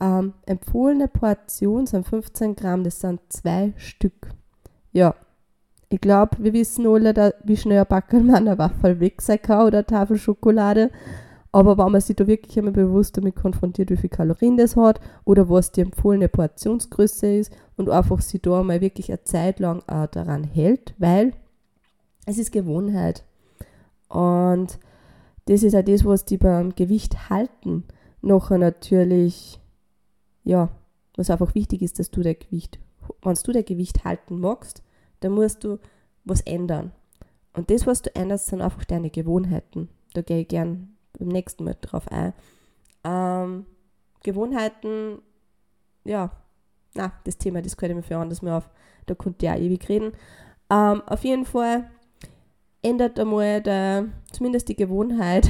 ähm, 0.00 0.34
empfohlene 0.46 1.08
Portion 1.08 1.86
sind 1.86 2.06
15 2.08 2.56
Gramm, 2.56 2.84
das 2.84 3.00
sind 3.00 3.20
zwei 3.28 3.72
Stück. 3.76 4.34
Ja, 4.92 5.14
ich 5.90 6.00
glaube, 6.00 6.36
wir 6.38 6.52
wissen 6.52 6.86
alle, 6.86 7.12
da, 7.12 7.32
wie 7.44 7.56
schnell 7.56 7.80
ein 7.80 7.86
Backel 7.86 8.32
eine 8.32 8.58
Waffel 8.58 9.00
weg 9.00 9.20
sein 9.20 9.42
kann 9.42 9.66
oder 9.66 9.78
eine 9.78 9.86
Tafel 9.86 10.16
Schokolade. 10.16 10.90
Aber 11.52 11.76
wenn 11.78 11.90
man 11.90 12.00
sich 12.00 12.14
da 12.14 12.28
wirklich 12.28 12.56
einmal 12.56 12.72
bewusst 12.72 13.16
damit 13.16 13.34
konfrontiert, 13.34 13.90
wie 13.90 13.96
viel 13.96 14.08
Kalorien 14.08 14.56
das 14.56 14.76
hat 14.76 15.00
oder 15.24 15.50
was 15.50 15.72
die 15.72 15.80
empfohlene 15.80 16.28
Portionsgröße 16.28 17.38
ist 17.38 17.52
und 17.76 17.90
einfach 17.90 18.20
sich 18.20 18.40
da 18.40 18.62
mal 18.62 18.80
wirklich 18.80 19.10
eine 19.10 19.24
Zeit 19.24 19.58
lang 19.58 19.82
auch 19.88 20.06
daran 20.06 20.44
hält, 20.44 20.94
weil 20.98 21.32
es 22.24 22.38
ist 22.38 22.52
Gewohnheit. 22.52 23.24
Und 24.08 24.78
das 25.46 25.64
ist 25.64 25.74
auch 25.74 25.84
das, 25.84 26.04
was 26.04 26.24
die 26.24 26.36
beim 26.36 26.76
Gewicht 26.76 27.30
halten, 27.30 27.82
nachher 28.22 28.58
natürlich 28.58 29.60
ja, 30.44 30.68
was 31.16 31.30
einfach 31.30 31.54
wichtig 31.56 31.82
ist, 31.82 31.98
dass 31.98 32.10
du 32.12 32.22
dein 32.22 32.38
Gewicht, 32.38 32.78
wenn 33.22 33.34
du 33.34 33.52
dein 33.52 33.64
Gewicht 33.64 34.04
halten 34.04 34.38
magst, 34.38 34.82
dann 35.20 35.32
musst 35.32 35.64
du 35.64 35.78
was 36.24 36.40
ändern. 36.42 36.92
Und 37.52 37.70
das, 37.70 37.86
was 37.86 38.02
du 38.02 38.14
änderst, 38.14 38.46
sind 38.46 38.62
einfach 38.62 38.84
deine 38.84 39.10
Gewohnheiten. 39.10 39.88
Da 40.14 40.22
gehe 40.22 40.40
ich 40.40 40.48
gern 40.48 40.96
beim 41.18 41.28
nächsten 41.28 41.64
Mal 41.64 41.76
drauf 41.80 42.08
ein. 42.08 42.32
Ähm, 43.04 43.66
Gewohnheiten, 44.22 45.20
ja, 46.04 46.30
na, 46.94 47.12
das 47.24 47.38
Thema, 47.38 47.62
das 47.62 47.76
ich 47.80 47.94
mir 47.94 48.02
für 48.02 48.16
anders 48.16 48.42
mehr 48.42 48.56
auf. 48.56 48.70
Da 49.06 49.14
konnte 49.14 49.46
ich 49.46 49.52
auch 49.52 49.56
ewig 49.56 49.88
reden. 49.88 50.12
Ähm, 50.70 51.02
auf 51.06 51.24
jeden 51.24 51.44
Fall 51.44 51.90
ändert 52.82 53.18
einmal 53.18 53.62
der, 53.62 54.06
zumindest 54.32 54.68
die 54.68 54.76
Gewohnheit, 54.76 55.48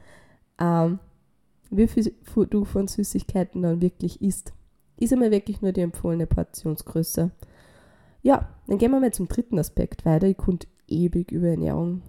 ähm, 0.60 0.98
wie 1.70 1.88
viel 1.88 2.14
du 2.50 2.64
von 2.64 2.86
Süßigkeiten 2.86 3.62
dann 3.62 3.80
wirklich 3.80 4.20
isst. 4.20 4.52
Ist 4.98 5.12
einmal 5.12 5.30
wirklich 5.30 5.62
nur 5.62 5.72
die 5.72 5.80
empfohlene 5.80 6.26
Portionsgröße. 6.26 7.30
Ja, 8.22 8.48
dann 8.66 8.78
gehen 8.78 8.92
wir 8.92 9.00
mal 9.00 9.12
zum 9.12 9.28
dritten 9.28 9.58
Aspekt 9.58 10.04
weiter. 10.04 10.28
Ich 10.28 10.36
konnte 10.36 10.68
ewig 10.86 11.32
über 11.32 11.48
Ernährung 11.48 12.02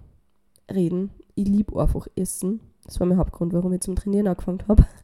reden. 0.72 1.12
Ich 1.36 1.48
liebe 1.48 1.80
einfach 1.80 2.08
Essen. 2.16 2.60
Das 2.86 3.00
war 3.00 3.08
mein 3.08 3.18
Hauptgrund, 3.18 3.54
warum 3.54 3.74
ich 3.74 3.82
zum 3.82 3.96
Trainieren 3.96 4.28
angefangen 4.28 4.64
habe. 4.68 4.86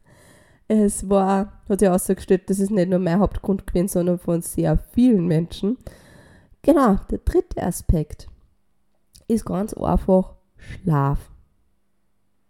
Es 0.71 1.09
war, 1.09 1.63
hat 1.67 1.79
sich 1.79 1.89
ausgestellt, 1.89 2.47
das 2.47 2.59
ist 2.59 2.69
nicht 2.69 2.91
nur 2.91 2.99
mein 2.99 3.17
Hauptgrund 3.17 3.65
gewesen, 3.65 3.87
sondern 3.87 4.19
von 4.19 4.43
sehr 4.43 4.77
vielen 4.77 5.25
Menschen. 5.25 5.79
Genau, 6.61 6.97
der 7.09 7.17
dritte 7.17 7.63
Aspekt 7.63 8.27
ist 9.27 9.47
ganz 9.47 9.73
einfach 9.73 10.35
Schlaf. 10.57 11.31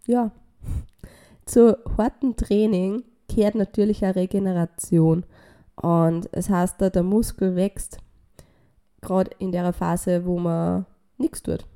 Ja, 0.06 0.32
zu 1.46 1.78
harten 1.96 2.36
Training 2.36 3.04
kehrt 3.26 3.54
natürlich 3.54 4.04
eine 4.04 4.16
Regeneration. 4.16 5.24
Und 5.76 6.28
es 6.32 6.50
heißt, 6.50 6.78
der 6.78 7.02
Muskel 7.02 7.56
wächst 7.56 8.00
gerade 9.00 9.30
in 9.38 9.52
der 9.52 9.72
Phase, 9.72 10.24
wo 10.24 10.38
man 10.38 10.86
nichts 11.18 11.42
tut. 11.42 11.66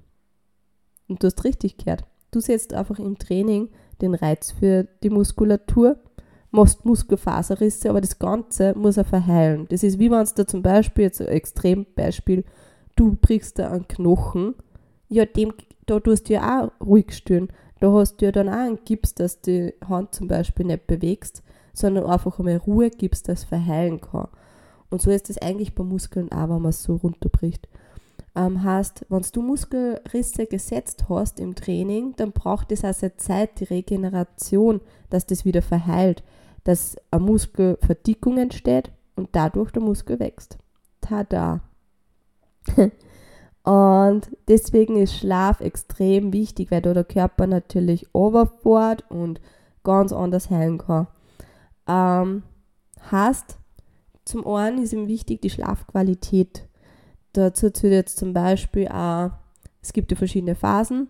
Und 1.08 1.22
du 1.22 1.26
hast 1.26 1.44
richtig 1.44 1.76
gehört. 1.76 2.04
Du 2.30 2.40
setzt 2.40 2.74
einfach 2.74 2.98
im 2.98 3.18
Training 3.18 3.68
den 4.00 4.14
Reiz 4.14 4.52
für 4.52 4.88
die 5.02 5.10
Muskulatur, 5.10 5.98
machst 6.50 6.84
Muskelfaserrisse, 6.84 7.90
aber 7.90 8.00
das 8.00 8.18
Ganze 8.18 8.74
muss 8.76 8.96
er 8.96 9.04
verheilen. 9.04 9.66
Das 9.68 9.82
ist 9.82 9.98
wie 9.98 10.10
wenn 10.10 10.20
es 10.20 10.34
da 10.34 10.46
zum 10.46 10.62
Beispiel, 10.62 11.04
jetzt 11.04 11.20
ein 11.20 11.28
Extrembeispiel, 11.28 12.44
du 12.96 13.16
brichst 13.20 13.58
da 13.58 13.70
einen 13.70 13.88
Knochen, 13.88 14.54
ja, 15.08 15.24
dem, 15.26 15.52
da 15.86 16.00
tust 16.00 16.28
du 16.28 16.34
ja 16.34 16.64
auch 16.64 16.84
ruhig 16.84 17.12
stehen. 17.12 17.48
Da 17.80 17.92
hast 17.92 18.16
du 18.16 18.24
ja 18.24 18.32
dann 18.32 18.48
auch 18.48 18.52
einen 18.52 18.84
Gips, 18.84 19.14
dass 19.14 19.40
die 19.40 19.74
Hand 19.86 20.14
zum 20.14 20.28
Beispiel 20.28 20.66
nicht 20.66 20.86
bewegst, 20.86 21.42
sondern 21.72 22.06
einfach 22.06 22.38
einmal 22.38 22.56
Ruhe 22.56 22.90
gibst, 22.90 23.28
dass 23.28 23.44
verheilen 23.44 24.00
kann. 24.00 24.28
Und 24.94 25.02
so 25.02 25.10
ist 25.10 25.28
es 25.28 25.38
eigentlich 25.38 25.74
bei 25.74 25.82
Muskeln 25.82 26.30
auch, 26.30 26.48
wenn 26.48 26.62
man 26.62 26.66
es 26.66 26.84
so 26.84 26.94
runterbricht. 26.94 27.66
Ähm, 28.36 28.62
heißt, 28.62 29.06
wenn 29.08 29.26
du 29.32 29.42
Muskelrisse 29.42 30.46
gesetzt 30.46 31.06
hast 31.08 31.40
im 31.40 31.56
Training, 31.56 32.14
dann 32.14 32.30
braucht 32.30 32.70
es 32.70 32.84
also 32.84 33.08
Zeit, 33.16 33.58
die 33.58 33.64
Regeneration, 33.64 34.80
dass 35.10 35.26
das 35.26 35.44
wieder 35.44 35.62
verheilt, 35.62 36.22
dass 36.62 36.94
eine 37.10 37.24
Muskelverdickung 37.24 38.38
entsteht 38.38 38.92
und 39.16 39.30
dadurch 39.32 39.72
der 39.72 39.82
Muskel 39.82 40.20
wächst. 40.20 40.58
Tada! 41.00 41.58
Und 43.64 44.30
deswegen 44.46 44.96
ist 44.96 45.16
Schlaf 45.16 45.60
extrem 45.60 46.32
wichtig, 46.32 46.70
weil 46.70 46.82
da 46.82 46.94
der 46.94 47.02
Körper 47.02 47.46
natürlich 47.46 48.14
overfährt 48.14 49.10
und 49.10 49.40
ganz 49.82 50.12
anders 50.12 50.50
heilen 50.50 50.76
kann. 50.76 51.06
Ähm, 51.88 52.42
heißt, 53.10 53.58
zum 54.24 54.46
einen 54.46 54.82
ist 54.82 54.92
ihm 54.92 55.08
wichtig 55.08 55.42
die 55.42 55.50
Schlafqualität. 55.50 56.66
Dazu 57.32 57.70
zählt 57.70 57.92
jetzt 57.92 58.18
zum 58.18 58.32
Beispiel 58.32 58.88
auch, 58.88 59.30
es 59.82 59.92
gibt 59.92 60.10
ja 60.10 60.16
verschiedene 60.16 60.54
Phasen. 60.54 61.08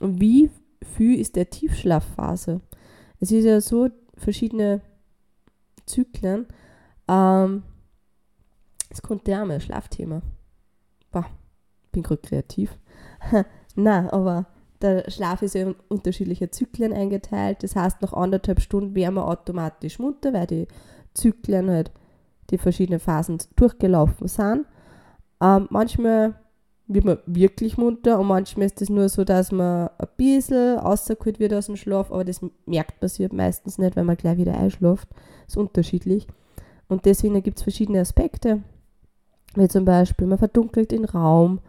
Und 0.00 0.20
wie 0.20 0.50
viel 0.82 1.18
ist 1.20 1.36
der 1.36 1.50
Tiefschlafphase? 1.50 2.60
Es 3.20 3.30
ist 3.30 3.44
ja 3.44 3.60
so, 3.60 3.88
verschiedene 4.16 4.80
Zyklen. 5.86 6.46
Ähm, 7.08 7.62
es 8.90 9.02
kommt 9.02 9.28
ja 9.28 9.42
auch 9.42 9.46
mal 9.46 9.54
ein 9.54 9.60
Schlafthema. 9.60 10.22
Boah 11.12 11.26
bin 11.96 12.02
gerade 12.02 12.20
kreativ. 12.20 12.78
Na, 13.74 14.12
aber 14.12 14.46
der 14.82 15.10
Schlaf 15.10 15.42
ist 15.42 15.54
ja 15.54 15.62
in 15.62 15.74
unterschiedliche 15.88 16.50
Zyklen 16.50 16.92
eingeteilt. 16.92 17.62
Das 17.62 17.74
heißt, 17.74 18.02
nach 18.02 18.12
anderthalb 18.12 18.60
Stunden 18.60 18.94
wären 18.94 19.14
wir 19.14 19.26
automatisch 19.26 19.98
munter, 19.98 20.32
weil 20.32 20.46
die 20.46 20.68
Zyklen 21.14 21.70
halt 21.70 21.90
die 22.50 22.58
verschiedenen 22.58 23.00
Phasen 23.00 23.38
durchgelaufen 23.56 24.28
sind. 24.28 24.66
Ähm, 25.42 25.66
manchmal 25.70 26.34
wird 26.86 27.04
man 27.04 27.18
wirklich 27.26 27.76
munter 27.76 28.18
und 28.20 28.28
manchmal 28.28 28.66
ist 28.66 28.80
es 28.80 28.90
nur 28.90 29.08
so, 29.08 29.24
dass 29.24 29.50
man 29.50 29.90
ein 29.98 30.08
bisschen 30.16 30.78
rausgeholt 30.78 31.40
wird 31.40 31.52
aus 31.52 31.66
dem 31.66 31.76
Schlaf, 31.76 32.12
aber 32.12 32.24
das 32.24 32.40
merkt 32.64 33.02
man 33.02 33.36
meistens 33.36 33.78
nicht, 33.78 33.96
weil 33.96 34.04
man 34.04 34.16
gleich 34.16 34.38
wieder 34.38 34.56
einschläft. 34.56 35.08
Das 35.10 35.54
ist 35.54 35.56
unterschiedlich. 35.56 36.26
Und 36.88 37.04
deswegen 37.04 37.42
gibt 37.42 37.58
es 37.58 37.64
verschiedene 37.64 38.00
Aspekte, 38.00 38.62
wie 39.54 39.68
zum 39.68 39.84
Beispiel 39.84 40.26
man 40.26 40.38
verdunkelt 40.38 40.92
den 40.92 41.04
Raum, 41.04 41.60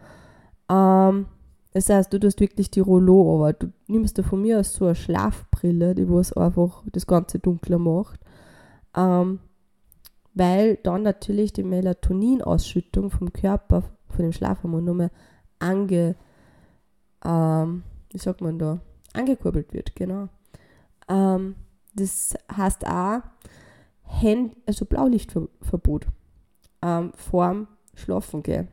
ähm, 0.70 1.26
das 1.72 1.90
heißt, 1.90 2.12
du 2.12 2.18
tust 2.18 2.40
wirklich 2.40 2.70
die 2.70 2.80
Rollo, 2.80 3.36
aber 3.36 3.52
du 3.52 3.72
nimmst 3.86 4.18
da 4.18 4.22
von 4.22 4.42
mir 4.42 4.58
aus 4.58 4.72
so 4.72 4.86
eine 4.86 4.94
Schlafbrille, 4.94 5.94
die 5.94 6.08
was 6.10 6.32
einfach 6.32 6.82
das 6.92 7.06
Ganze 7.06 7.38
dunkler 7.38 7.78
macht. 7.78 8.20
Ähm, 8.96 9.40
weil 10.38 10.76
dann 10.76 11.02
natürlich 11.02 11.52
die 11.52 11.64
Melatoninausschüttung 11.64 13.10
vom 13.10 13.32
Körper, 13.32 13.82
von 14.08 14.22
dem 14.22 14.32
Schlafhormon 14.32 14.84
nochmal 14.84 15.10
ange, 15.58 16.14
ähm, 17.24 17.82
wie 18.10 18.18
sagt 18.18 18.40
man 18.40 18.58
da, 18.58 18.80
angekurbelt 19.12 19.72
wird, 19.72 19.96
genau. 19.96 20.28
Ähm, 21.08 21.56
das 21.94 22.36
heißt 22.54 22.86
auch, 22.86 23.20
Hand, 24.04 24.56
also 24.66 24.84
Blaulichtverbot 24.84 26.06
ähm, 26.82 27.12
vorm 27.14 27.66
Schlafen 27.94 28.42
gehen. 28.42 28.68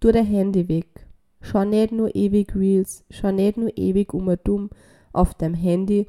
Tu 0.00 0.12
dein 0.12 0.24
Handy 0.24 0.68
weg. 0.68 1.06
Schau 1.40 1.64
nicht 1.64 1.92
nur 1.92 2.14
ewig 2.14 2.54
Reels, 2.54 3.04
schau 3.10 3.32
nicht 3.32 3.58
nur 3.58 3.76
ewig 3.76 4.14
um 4.14 4.28
und 4.28 4.40
dumm 4.44 4.70
auf 5.12 5.34
deinem 5.34 5.54
Handy, 5.54 6.08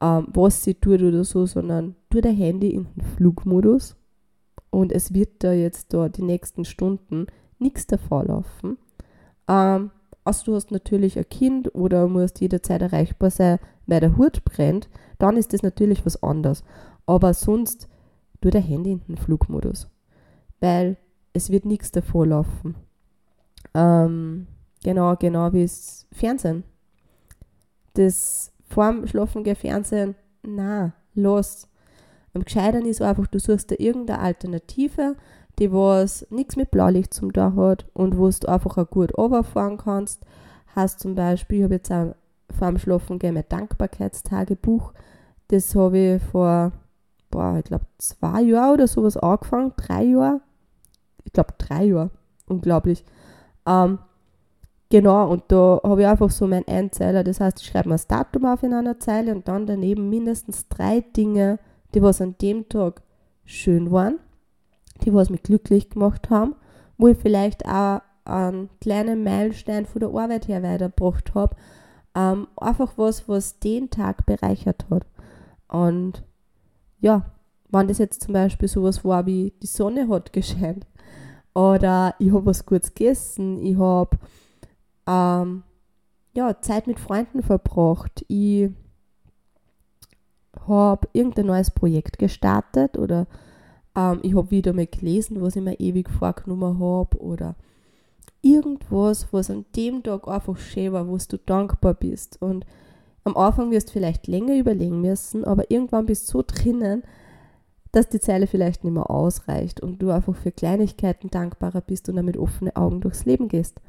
ähm, 0.00 0.28
was 0.32 0.62
sie 0.62 0.74
tut 0.74 1.02
oder 1.02 1.24
so, 1.24 1.46
sondern 1.46 1.96
tu 2.10 2.20
dein 2.20 2.36
Handy 2.36 2.70
in 2.70 2.86
den 2.94 3.02
Flugmodus 3.02 3.96
und 4.76 4.92
es 4.92 5.14
wird 5.14 5.42
da 5.42 5.52
jetzt 5.52 5.94
da 5.94 6.10
die 6.10 6.22
nächsten 6.22 6.66
Stunden 6.66 7.28
nichts 7.58 7.86
davor 7.86 8.26
laufen. 8.26 8.76
Ähm, 9.48 9.90
also 10.22 10.44
du 10.44 10.54
hast 10.54 10.70
natürlich 10.70 11.16
ein 11.16 11.26
Kind 11.30 11.74
oder 11.74 12.08
musst 12.08 12.42
jederzeit 12.42 12.82
erreichbar 12.82 13.30
sein, 13.30 13.58
weil 13.86 14.00
der 14.00 14.18
Hut 14.18 14.44
brennt, 14.44 14.90
dann 15.18 15.38
ist 15.38 15.54
das 15.54 15.62
natürlich 15.62 16.04
was 16.04 16.22
anderes. 16.22 16.62
Aber 17.06 17.32
sonst 17.32 17.88
tu 18.42 18.50
dein 18.50 18.64
Handy 18.64 18.92
in 18.92 19.00
den 19.08 19.16
Flugmodus, 19.16 19.88
weil 20.60 20.98
es 21.32 21.48
wird 21.48 21.64
nichts 21.64 21.90
davor 21.90 22.26
laufen. 22.26 22.74
Ähm, 23.72 24.46
genau, 24.84 25.16
genau 25.16 25.54
wie 25.54 25.62
das 25.62 26.06
Fernsehen. 26.12 26.64
Das 27.94 28.52
vorm 28.68 29.06
Schlafen 29.06 29.42
Fernsehen, 29.56 30.16
na, 30.42 30.92
los. 31.14 31.66
Am 32.36 32.44
Gescheitern 32.44 32.84
ist 32.84 33.00
einfach, 33.00 33.26
du 33.26 33.38
suchst 33.38 33.70
dir 33.70 33.80
irgendeine 33.80 34.20
Alternative, 34.20 35.16
die 35.58 35.72
was 35.72 36.26
nichts 36.28 36.54
mit 36.56 36.70
Blaulicht 36.70 37.14
zum 37.14 37.32
da 37.32 37.54
hat 37.56 37.86
und 37.94 38.18
wo 38.18 38.28
du 38.28 38.46
einfach 38.46 38.76
auch 38.76 38.90
gut 38.90 39.16
runterfahren 39.16 39.78
kannst. 39.78 40.22
Hast 40.74 41.00
zum 41.00 41.14
Beispiel, 41.14 41.58
ich 41.58 41.64
habe 41.64 41.74
jetzt 41.76 41.90
auch 41.90 42.14
vor 42.50 42.68
dem 42.68 42.76
Schlafen 42.78 43.18
gehen 43.18 43.32
mein 43.32 43.44
Dankbarkeitstagebuch. 43.48 44.92
Das 45.48 45.74
habe 45.74 45.96
ich 45.96 46.22
vor, 46.24 46.72
boah, 47.30 47.56
ich 47.56 47.64
glaube, 47.64 47.86
zwei 47.96 48.42
Jahren 48.42 48.74
oder 48.74 48.86
sowas 48.86 49.16
angefangen, 49.16 49.72
drei 49.78 50.04
Jahre. 50.04 50.42
Ich 51.24 51.32
glaube, 51.32 51.54
drei 51.56 51.84
Jahre. 51.84 52.10
Unglaublich. 52.48 53.02
Ähm, 53.66 53.98
genau, 54.90 55.30
und 55.30 55.44
da 55.48 55.80
habe 55.82 56.02
ich 56.02 56.06
einfach 56.06 56.28
so 56.28 56.46
meinen 56.46 56.68
Einzeiler. 56.68 57.24
Das 57.24 57.40
heißt, 57.40 57.62
ich 57.62 57.66
schreibe 57.66 57.88
mir 57.88 57.94
das 57.94 58.06
Datum 58.06 58.44
auf 58.44 58.62
in 58.62 58.74
einer 58.74 59.00
Zeile 59.00 59.34
und 59.34 59.48
dann 59.48 59.64
daneben 59.64 60.10
mindestens 60.10 60.68
drei 60.68 61.00
Dinge, 61.00 61.58
die 61.96 62.02
was 62.02 62.20
an 62.20 62.36
dem 62.42 62.68
Tag 62.68 63.00
schön 63.46 63.90
waren, 63.90 64.18
die 65.02 65.14
was 65.14 65.30
mich 65.30 65.42
glücklich 65.42 65.88
gemacht 65.88 66.28
haben, 66.28 66.54
wo 66.98 67.08
ich 67.08 67.16
vielleicht 67.16 67.64
auch 67.64 68.02
einen 68.26 68.68
kleinen 68.82 69.24
Meilenstein 69.24 69.86
von 69.86 70.00
der 70.00 70.10
Arbeit 70.10 70.46
her 70.46 70.62
weitergebracht 70.62 71.34
habe. 71.34 71.56
Ähm, 72.14 72.48
einfach 72.56 72.92
was, 72.96 73.26
was 73.30 73.60
den 73.60 73.88
Tag 73.88 74.26
bereichert 74.26 74.84
hat. 74.90 75.06
Und 75.68 76.22
ja, 77.00 77.30
wenn 77.70 77.88
das 77.88 77.96
jetzt 77.96 78.24
zum 78.24 78.34
Beispiel 78.34 78.68
sowas 78.68 79.02
war 79.02 79.24
wie 79.24 79.54
die 79.62 79.66
Sonne 79.66 80.06
hat 80.10 80.34
gescheint 80.34 80.86
oder 81.54 82.14
ich 82.18 82.30
habe 82.30 82.44
was 82.44 82.66
Gutes 82.66 82.92
gegessen, 82.92 83.58
ich 83.58 83.78
habe 83.78 84.18
ähm, 85.06 85.62
ja, 86.34 86.60
Zeit 86.60 86.86
mit 86.86 87.00
Freunden 87.00 87.42
verbracht, 87.42 88.22
ich 88.28 88.68
habe 90.66 91.08
irgendein 91.12 91.46
neues 91.46 91.70
Projekt 91.70 92.18
gestartet 92.18 92.98
oder 92.98 93.26
ähm, 93.96 94.20
ich 94.22 94.34
habe 94.34 94.50
wieder 94.50 94.72
mal 94.72 94.86
gelesen, 94.86 95.40
was 95.40 95.56
ich 95.56 95.62
mir 95.62 95.78
ewig 95.80 96.10
vorgenommen 96.10 96.78
habe 96.78 97.18
oder 97.18 97.54
irgendwas, 98.42 99.26
was 99.32 99.50
an 99.50 99.64
dem 99.74 100.02
Tag 100.02 100.28
einfach 100.28 100.56
schön 100.56 100.92
war, 100.92 101.08
wo 101.08 101.16
du 101.16 101.38
dankbar 101.38 101.94
bist. 101.94 102.40
Und 102.40 102.64
am 103.24 103.36
Anfang 103.36 103.70
wirst 103.70 103.88
du 103.88 103.92
vielleicht 103.94 104.26
länger 104.26 104.56
überlegen 104.56 105.00
müssen, 105.00 105.44
aber 105.44 105.70
irgendwann 105.70 106.06
bist 106.06 106.28
du 106.28 106.38
so 106.38 106.44
drinnen, 106.46 107.02
dass 107.92 108.08
die 108.08 108.20
Zeile 108.20 108.46
vielleicht 108.46 108.84
nicht 108.84 108.92
mehr 108.92 109.10
ausreicht 109.10 109.80
und 109.80 110.00
du 110.00 110.10
einfach 110.10 110.36
für 110.36 110.52
Kleinigkeiten 110.52 111.30
dankbarer 111.30 111.80
bist 111.80 112.08
und 112.08 112.16
damit 112.16 112.36
offene 112.36 112.76
Augen 112.76 113.00
durchs 113.00 113.24
Leben 113.24 113.48
gehst. 113.48 113.80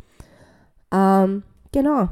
Ähm, 0.92 1.44
genau, 1.72 2.10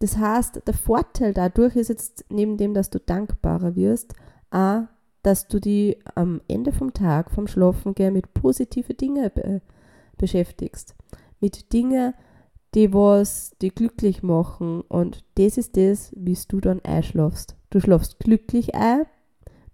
das 0.00 0.16
heißt, 0.16 0.62
der 0.66 0.74
Vorteil 0.74 1.34
dadurch 1.34 1.74
ist 1.76 1.88
jetzt 1.88 2.24
neben 2.28 2.56
dem, 2.56 2.72
dass 2.72 2.90
du 2.90 3.00
dankbarer 3.00 3.74
wirst, 3.74 4.14
auch, 4.50 4.82
dass 5.22 5.48
du 5.48 5.58
die 5.58 5.98
am 6.14 6.40
Ende 6.46 6.72
vom 6.72 6.94
Tag, 6.94 7.30
vom 7.30 7.48
Schlafengehen 7.48 8.12
mit 8.12 8.32
positiven 8.34 8.96
Dingen 8.96 9.30
be 9.34 9.60
beschäftigst. 10.16 10.96
Mit 11.40 11.72
Dingen, 11.72 12.12
die 12.74 12.92
was 12.92 13.52
die 13.60 13.70
glücklich 13.70 14.22
machen. 14.22 14.80
Und 14.82 15.24
das 15.36 15.58
ist 15.58 15.76
das, 15.76 16.12
wie 16.16 16.36
du 16.48 16.60
dann 16.60 16.80
einschlafst. 16.84 17.56
Du 17.70 17.80
schlafst 17.80 18.18
glücklich 18.18 18.74
ein, 18.74 19.06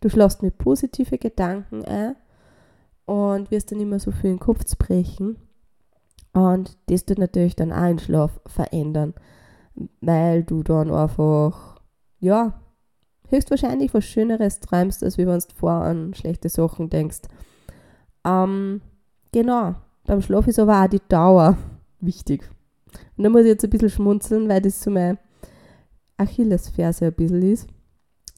du 0.01 0.11
schlafst 0.11 0.43
mit 0.43 0.59
positiven 0.59 1.19
Gedanken 1.19 1.85
ein 1.85 2.17
und 3.07 3.51
wirst 3.51 3.73
dann 3.73 3.81
immer 3.81 3.99
so 3.99 4.11
viel 4.11 4.31
den 4.31 4.39
Kopf 4.39 4.65
brechen. 4.77 5.37
Und 6.33 6.77
das 6.87 7.07
tut 7.07 7.19
natürlich 7.19 7.57
dann 7.57 7.73
auch 7.73 7.87
den 7.87 7.99
Schlaf 7.99 8.41
verändern 8.47 9.15
weil 10.01 10.45
du 10.45 10.63
dann 10.63 10.91
einfach, 10.91 11.81
ja, 12.21 12.61
höchstwahrscheinlich 13.29 13.93
was 13.95 14.05
Schöneres 14.05 14.61
träumst, 14.61 15.03
als 15.03 15.19
wenn 15.19 15.27
du 15.27 15.41
vor 15.55 15.73
an 15.73 16.15
schlechte 16.15 16.49
Sachen 16.49 16.91
denkst. 16.91 17.23
Ähm, 18.25 18.81
genau, 19.33 19.75
beim 20.07 20.23
Schlaf 20.23 20.47
ist 20.47 20.59
aber 20.59 20.83
auch 20.83 20.89
die 20.89 21.01
Dauer 21.09 21.57
wichtig. 22.01 22.49
Und 23.17 23.25
da 23.25 23.31
muss 23.31 23.43
ich 23.43 23.49
jetzt 23.49 23.65
ein 23.65 23.71
bisschen 23.71 23.91
schmunzeln, 23.91 24.49
weil 24.49 24.61
das 24.61 24.83
so 24.83 24.91
mein 24.91 25.19
Achillesferse 26.17 27.07
ein 27.07 27.15
bisschen 27.15 27.43
ist. 27.43 27.69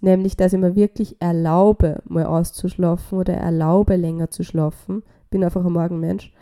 Nämlich, 0.01 0.37
dass 0.37 0.53
ich 0.53 0.59
mir 0.59 0.77
wirklich 0.77 1.17
erlaube, 1.21 2.03
mal 2.07 2.27
auszuschlafen 2.27 3.19
oder 3.19 3.35
erlaube, 3.35 3.97
länger 3.97 4.31
zu 4.31 4.45
schlafen. 4.45 5.03
Bin 5.31 5.43
einfach 5.43 5.65
ein 5.65 5.73
Morgenmensch. 5.73 6.33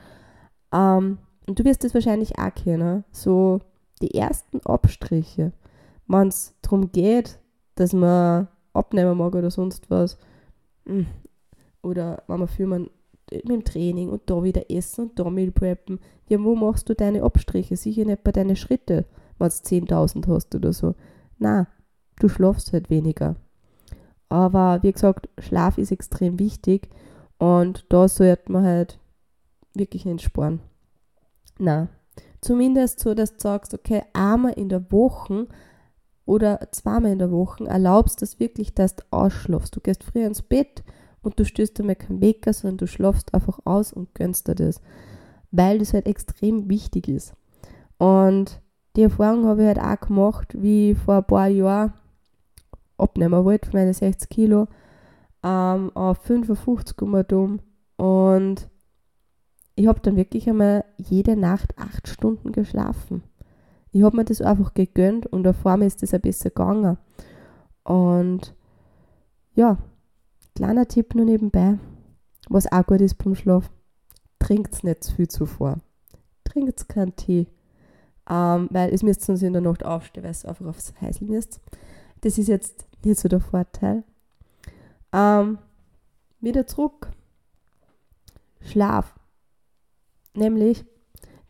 Ähm, 0.72 1.18
und 1.46 1.58
du 1.58 1.64
wirst 1.64 1.84
das 1.84 1.94
wahrscheinlich 1.94 2.38
auch 2.38 2.54
kennen. 2.54 3.04
So 3.12 3.60
die 4.04 4.14
ersten 4.14 4.60
Abstriche, 4.64 5.52
wenn 6.06 6.28
es 6.28 6.54
darum 6.62 6.92
geht, 6.92 7.38
dass 7.74 7.92
man 7.92 8.48
abnehmen 8.72 9.16
mag 9.16 9.34
oder 9.34 9.50
sonst 9.50 9.90
was, 9.90 10.18
hm, 10.86 11.06
oder 11.82 12.22
wenn 12.26 12.38
man 12.38 12.48
viel 12.48 12.66
man 12.66 12.90
mit 13.30 13.48
dem 13.48 13.64
Training 13.64 14.10
und 14.10 14.22
da 14.26 14.42
wieder 14.42 14.70
essen 14.70 15.06
und 15.06 15.18
da 15.18 15.30
Meal 15.30 15.50
preppen, 15.50 15.98
ja, 16.28 16.42
wo 16.42 16.54
machst 16.54 16.88
du 16.88 16.94
deine 16.94 17.22
Abstriche? 17.22 17.76
Sicher 17.76 18.04
nicht 18.04 18.24
bei 18.24 18.32
deinen 18.32 18.56
Schritte, 18.56 19.06
wenn 19.38 19.48
du 19.48 19.54
10.000 19.54 20.26
hast 20.28 20.54
oder 20.54 20.72
so. 20.72 20.94
Na, 21.38 21.66
du 22.18 22.28
schlafst 22.28 22.72
halt 22.72 22.90
weniger. 22.90 23.36
Aber 24.28 24.82
wie 24.82 24.92
gesagt, 24.92 25.28
Schlaf 25.38 25.78
ist 25.78 25.92
extrem 25.92 26.38
wichtig 26.38 26.88
und 27.38 27.84
da 27.88 28.08
sollte 28.08 28.50
man 28.50 28.64
halt 28.64 28.98
wirklich 29.74 30.04
nicht 30.04 30.22
sparen. 30.22 30.60
Na, 31.58 31.88
Zumindest 32.44 33.00
so, 33.00 33.14
dass 33.14 33.32
du 33.32 33.40
sagst, 33.40 33.72
okay, 33.72 34.02
einmal 34.12 34.52
in 34.52 34.68
der 34.68 34.92
Woche 34.92 35.48
oder 36.26 36.60
zweimal 36.72 37.12
in 37.12 37.18
der 37.18 37.30
Woche 37.30 37.64
erlaubst 37.64 38.20
das 38.20 38.38
wirklich, 38.38 38.74
dass 38.74 38.96
du 38.96 39.02
ausschlafst. 39.10 39.74
Du 39.74 39.80
gehst 39.80 40.04
früher 40.04 40.26
ins 40.26 40.42
Bett 40.42 40.84
und 41.22 41.40
du 41.40 41.46
stößt 41.46 41.78
dir 41.78 41.84
mal 41.84 41.96
keinen 41.96 42.20
Wecker, 42.20 42.52
sondern 42.52 42.76
du 42.76 42.86
schlafst 42.86 43.32
einfach 43.32 43.60
aus 43.64 43.94
und 43.94 44.14
gönnst 44.14 44.46
dir 44.46 44.54
das, 44.54 44.82
weil 45.52 45.78
das 45.78 45.94
halt 45.94 46.04
extrem 46.04 46.68
wichtig 46.68 47.08
ist. 47.08 47.32
Und 47.96 48.60
die 48.94 49.04
Erfahrung 49.04 49.46
habe 49.46 49.62
ich 49.62 49.68
halt 49.68 49.80
auch 49.80 50.06
gemacht, 50.06 50.48
wie 50.52 50.90
ich 50.90 50.98
vor 50.98 51.14
ein 51.14 51.24
paar 51.24 51.48
Jahren 51.48 51.94
abnehmen 52.98 53.42
wollte, 53.42 53.70
meine 53.72 53.94
60 53.94 54.28
Kilo, 54.28 54.68
ähm, 55.42 55.90
auf 55.96 56.18
55 56.18 57.00
um 57.00 57.60
und 57.96 58.68
ich 59.76 59.86
habe 59.86 60.00
dann 60.00 60.16
wirklich 60.16 60.48
einmal 60.48 60.84
jede 60.96 61.36
Nacht 61.36 61.78
acht 61.78 62.08
Stunden 62.08 62.52
geschlafen. 62.52 63.22
Ich 63.90 64.02
habe 64.02 64.16
mir 64.16 64.24
das 64.24 64.40
einfach 64.40 64.74
gegönnt 64.74 65.26
und 65.26 65.52
vor 65.54 65.76
mir 65.76 65.86
ist 65.86 66.02
das 66.02 66.14
ein 66.14 66.20
bisschen 66.20 66.50
gegangen. 66.50 66.98
Und 67.84 68.54
ja, 69.54 69.78
kleiner 70.54 70.86
Tipp 70.86 71.14
nur 71.14 71.24
nebenbei, 71.24 71.78
was 72.48 72.70
auch 72.70 72.86
gut 72.86 73.00
ist 73.00 73.16
beim 73.16 73.34
Schlaf, 73.34 73.70
trinkt 74.38 74.84
nicht 74.84 75.04
zu 75.04 75.14
viel 75.14 75.28
zuvor. 75.28 75.78
Trinkt 76.44 76.88
keinen 76.88 77.16
Tee, 77.16 77.46
ähm, 78.28 78.68
weil 78.70 78.92
es 78.92 79.02
müsst 79.02 79.22
sonst 79.22 79.42
in 79.42 79.52
der 79.52 79.62
Nacht 79.62 79.84
aufstehen, 79.84 80.24
weil 80.24 80.30
es 80.30 80.44
einfach 80.44 80.66
aufs 80.66 80.94
Heißel 81.00 81.26
müsst. 81.26 81.60
Das 82.20 82.38
ist 82.38 82.48
jetzt 82.48 82.86
nicht 83.04 83.20
so 83.20 83.28
der 83.28 83.40
Vorteil. 83.40 84.04
Ähm, 85.12 85.58
wieder 86.40 86.66
zurück. 86.66 87.10
Schlaf. 88.60 89.14
Nämlich, 90.34 90.84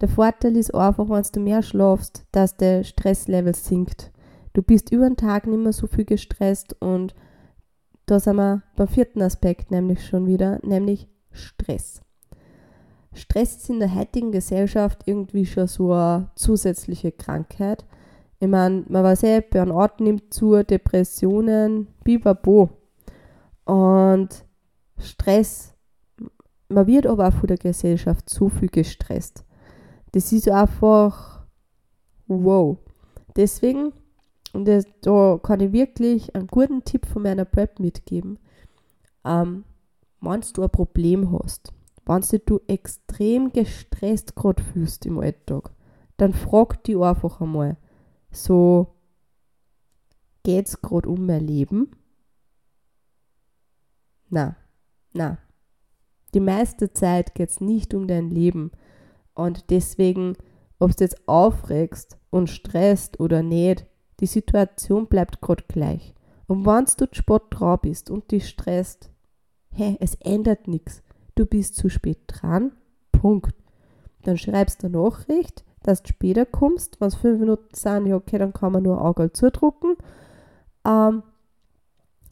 der 0.01 0.09
Vorteil 0.09 0.57
ist 0.57 0.75
einfach, 0.75 1.09
wenn 1.09 1.25
du 1.33 1.41
mehr 1.41 1.63
schlafst, 1.63 2.25
dass 2.33 2.57
der 2.57 2.85
Stresslevel 2.85 3.55
sinkt. 3.55 4.13
Du 4.53 4.63
bist 4.63 4.93
über 4.93 5.09
den 5.09 5.17
Tag 5.17 5.47
nicht 5.47 5.59
mehr 5.59 5.73
so 5.73 5.87
viel 5.87 6.05
gestresst 6.05 6.77
und 6.81 7.15
da 8.07 8.21
sind 8.21 8.37
wir 8.37 8.63
beim 8.77 8.89
vierten 8.89 9.23
Aspekt 9.23 9.71
nämlich 9.71 10.07
schon 10.07 10.27
wieder, 10.27 10.61
nämlich 10.63 11.09
Stress. 11.31 12.03
Stress 13.15 13.57
ist 13.57 13.71
in 13.71 13.81
der 13.81 13.95
heutigen 13.95 14.33
Gesellschaft 14.33 15.03
irgendwie 15.07 15.47
schon 15.47 15.69
so 15.69 15.93
eine 15.93 16.31
zusätzliche 16.35 17.13
Krankheit. 17.13 17.85
Ich 18.41 18.49
meine, 18.49 18.85
man 18.89 19.05
weiß 19.05 19.23
eh, 19.23 19.41
Burnout 19.41 20.03
nimmt 20.03 20.35
zu, 20.35 20.63
Depressionen, 20.63 21.89
bibabo. 22.03 22.71
Und 23.65 24.29
Stress, 24.99 25.74
man 26.75 26.87
wird 26.87 27.07
aber 27.07 27.29
auch 27.29 27.33
von 27.33 27.47
der 27.47 27.57
Gesellschaft 27.57 28.29
zu 28.29 28.49
viel 28.49 28.69
gestresst. 28.69 29.45
Das 30.13 30.33
ist 30.33 30.49
einfach 30.49 31.45
wow. 32.27 32.79
Deswegen, 33.37 33.93
und 34.53 34.67
das, 34.67 34.85
da 35.01 35.39
kann 35.43 35.61
ich 35.61 35.73
wirklich 35.73 36.35
einen 36.35 36.47
guten 36.47 36.85
Tipp 36.85 37.07
von 37.07 37.23
meiner 37.23 37.45
Prep 37.45 37.81
mitgeben. 37.81 38.39
Ähm, 39.25 39.65
wenn 40.21 40.41
du 40.41 40.63
ein 40.63 40.71
Problem 40.71 41.33
hast, 41.33 41.73
wenn 42.07 42.23
du 42.47 42.61
extrem 42.67 43.53
gestresst 43.53 44.37
gerade 44.37 44.63
fühlst 44.63 45.07
im 45.07 45.19
Alltag, 45.19 45.71
dann 46.17 46.33
frag 46.33 46.85
dich 46.85 46.97
einfach 46.97 47.41
einmal, 47.41 47.77
so, 48.31 48.95
geht 50.43 50.69
es 50.69 50.81
gerade 50.81 51.09
um 51.09 51.27
mein 51.27 51.47
Leben? 51.47 51.91
Na, 54.29 54.57
na. 55.13 55.39
Die 56.35 56.41
meiste 56.41 56.93
Zeit 56.93 57.35
geht 57.35 57.51
es 57.51 57.61
nicht 57.61 57.95
um 57.95 58.09
dein 58.09 58.29
Leben. 58.29 58.73
Und 59.35 59.71
deswegen, 59.71 60.37
ob 60.79 60.97
du 60.97 61.05
jetzt 61.05 61.29
aufregst 61.29 62.19
und 62.31 62.51
stresst 62.51 63.21
oder 63.21 63.43
nicht, 63.43 63.87
die 64.21 64.27
Situation 64.27 65.07
bleibt 65.07 65.41
gerade 65.41 65.65
gleich. 65.69 66.15
Und 66.47 66.67
wenn 66.67 66.85
du 66.85 67.07
Sport 67.13 67.47
drauf 67.51 67.81
bist 67.83 68.11
und 68.11 68.31
dich 68.31 68.49
stresst, 68.49 69.11
hey, 69.71 69.97
es 70.01 70.17
ändert 70.17 70.69
nichts. 70.69 71.03
Du 71.37 71.47
bist 71.47 71.77
zu 71.77 71.89
spät 71.89 72.19
dran. 72.27 72.73
Punkt. 73.13 73.55
Dann 74.23 74.37
schreibst 74.37 74.83
du 74.83 74.89
eine 74.89 74.99
Nachricht, 74.99 75.65
dass 75.83 76.03
du 76.03 76.09
später 76.09 76.47
kommst. 76.47 77.01
Wenn 77.01 77.09
es 77.09 77.15
fünf 77.15 77.41
Minuten 77.41 77.75
sind, 77.75 78.07
ja, 78.07 78.17
okay, 78.17 78.39
dann 78.39 78.53
kann 78.53 78.73
man 78.73 78.83
nur 78.83 79.01
Auge 79.01 79.33
zudrucken. 79.33 79.97
Ähm, 80.85 81.23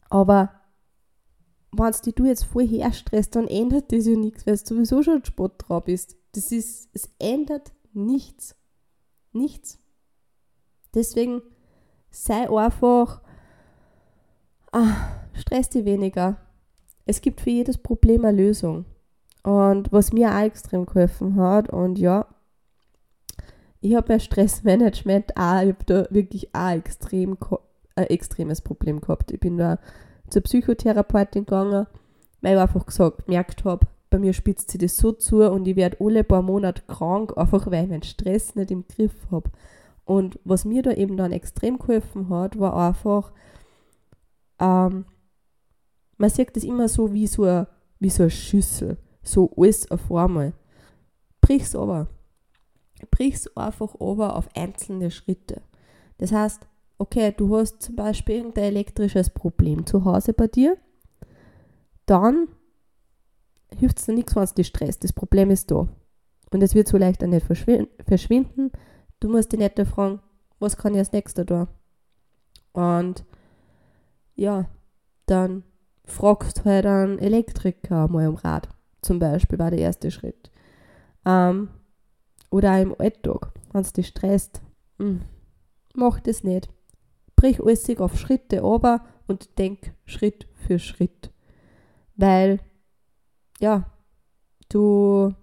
aber 0.09 0.51
wenn 1.75 1.91
du 1.91 2.11
dich 2.11 2.25
jetzt 2.25 2.45
voll 2.45 2.67
herstresst, 2.67 3.35
dann 3.35 3.47
ändert 3.47 3.91
das 3.91 4.05
ja 4.05 4.15
nichts, 4.15 4.45
weil 4.45 4.57
du 4.57 4.65
sowieso 4.65 5.03
schon 5.03 5.25
Sport 5.25 5.65
drauf 5.67 5.85
bist. 5.85 6.15
Das 6.33 6.51
ist, 6.51 6.89
es 6.93 7.09
ändert 7.19 7.71
nichts. 7.93 8.55
Nichts. 9.31 9.79
Deswegen 10.93 11.41
sei 12.11 12.49
einfach, 12.49 13.21
ah, 14.71 14.95
stress 15.33 15.69
dich 15.69 15.85
weniger. 15.85 16.37
Es 17.05 17.21
gibt 17.21 17.41
für 17.41 17.49
jedes 17.49 17.77
Problem 17.77 18.25
eine 18.25 18.37
Lösung. 18.37 18.85
Und 19.43 19.91
was 19.91 20.13
mir 20.13 20.31
auch 20.31 20.41
extrem 20.41 20.85
geholfen 20.85 21.35
hat, 21.35 21.69
und 21.69 21.97
ja, 21.97 22.27
ich 23.81 23.95
habe 23.95 24.07
bei 24.07 24.19
Stressmanagement 24.19 25.35
auch, 25.35 25.61
ich 25.61 25.73
habe 25.73 25.85
da 25.85 26.07
wirklich 26.09 26.55
auch 26.55 26.71
extrem, 26.71 27.37
ein 27.95 28.05
extremes 28.05 28.61
Problem 28.61 29.01
gehabt. 29.01 29.31
Ich 29.31 29.39
bin 29.39 29.57
da 29.57 29.79
zur 30.29 30.41
Psychotherapeutin 30.41 31.45
gegangen, 31.45 31.87
weil 32.41 32.55
ich 32.55 32.61
einfach 32.61 32.85
gesagt, 32.85 33.25
gemerkt 33.25 33.65
habe, 33.65 33.87
bei 34.09 34.19
mir 34.19 34.33
spitzt 34.33 34.69
sich 34.69 34.79
das 34.79 34.97
so 34.97 35.11
zu 35.11 35.49
und 35.49 35.67
ich 35.67 35.75
werde 35.75 35.97
alle 35.99 36.23
paar 36.23 36.43
Monate 36.43 36.83
krank, 36.87 37.35
einfach 37.35 37.65
weil 37.71 37.85
ich 37.85 37.89
meinen 37.89 38.03
Stress 38.03 38.55
nicht 38.55 38.69
im 38.69 38.85
Griff 38.87 39.15
habe. 39.31 39.49
Und 40.05 40.39
was 40.43 40.65
mir 40.65 40.83
da 40.83 40.91
eben 40.91 41.17
dann 41.17 41.31
extrem 41.31 41.79
geholfen 41.79 42.29
hat, 42.29 42.59
war 42.59 42.75
einfach, 42.75 43.31
ähm, 44.59 45.05
man 46.17 46.29
sieht 46.29 46.55
das 46.55 46.63
immer 46.63 46.87
so 46.89 47.13
wie 47.13 47.27
so 47.27 47.43
eine, 47.43 47.67
wie 47.99 48.09
so 48.09 48.23
eine 48.23 48.29
Schüssel, 48.29 48.97
so 49.23 49.51
alles 49.57 49.89
auf 49.89 50.11
einmal. 50.11 50.53
Brich's 51.41 51.75
aber. 51.75 52.07
Brich's 53.09 53.47
einfach 53.57 53.95
aber 53.95 54.35
auf 54.35 54.47
einzelne 54.55 55.09
Schritte. 55.09 55.61
Das 56.17 56.31
heißt, 56.31 56.67
okay, 56.97 57.33
du 57.35 57.55
hast 57.55 57.81
zum 57.81 57.95
Beispiel 57.95 58.35
irgendein 58.35 58.65
elektrisches 58.65 59.29
Problem 59.29 59.85
zu 59.85 60.05
Hause 60.05 60.33
bei 60.33 60.47
dir, 60.47 60.77
dann 62.05 62.47
hilft 63.77 63.99
es 63.99 64.05
dir 64.05 64.13
nichts, 64.13 64.35
wenn 64.35 64.43
es 64.43 64.53
dich 64.53 64.67
stresst. 64.67 65.03
Das 65.03 65.13
Problem 65.13 65.49
ist 65.49 65.71
da. 65.71 65.87
Und 66.51 66.61
es 66.61 66.75
wird 66.75 66.87
so 66.87 66.97
leicht 66.97 67.23
auch 67.23 67.27
nicht 67.27 67.45
verschwinden. 67.45 68.71
Du 69.19 69.29
musst 69.29 69.51
dich 69.51 69.59
nicht 69.59 69.79
fragen, 69.87 70.19
was 70.59 70.77
kann 70.77 70.93
ich 70.93 70.99
als 70.99 71.11
nächster 71.11 71.45
tun? 71.45 71.67
Und 72.73 73.25
ja, 74.35 74.65
dann 75.25 75.63
fragst 76.05 76.65
halt 76.65 76.85
einen 76.85 77.19
Elektriker 77.19 78.07
mal 78.07 78.27
um 78.27 78.35
Rat. 78.35 78.69
Zum 79.01 79.19
Beispiel 79.19 79.59
war 79.59 79.71
der 79.71 79.79
erste 79.79 80.11
Schritt. 80.11 80.51
Ähm, 81.25 81.69
oder 82.49 82.73
auch 82.73 82.81
im 82.81 82.95
Alltag, 82.99 83.51
wenn 83.71 83.81
es 83.81 83.93
dich 83.93 84.07
stresst. 84.07 84.61
Mh, 84.97 85.05
hm, 85.05 85.21
mach 85.95 86.19
das 86.19 86.43
nicht 86.43 86.69
brich 87.43 87.61
alles 87.61 87.99
auf 87.99 88.17
Schritte 88.17 88.63
aber 88.63 89.05
und 89.27 89.57
denk 89.57 89.93
Schritt 90.05 90.47
für 90.55 90.79
Schritt. 90.79 91.31
Weil, 92.15 92.59
ja, 93.59 93.91
du, 94.69 95.33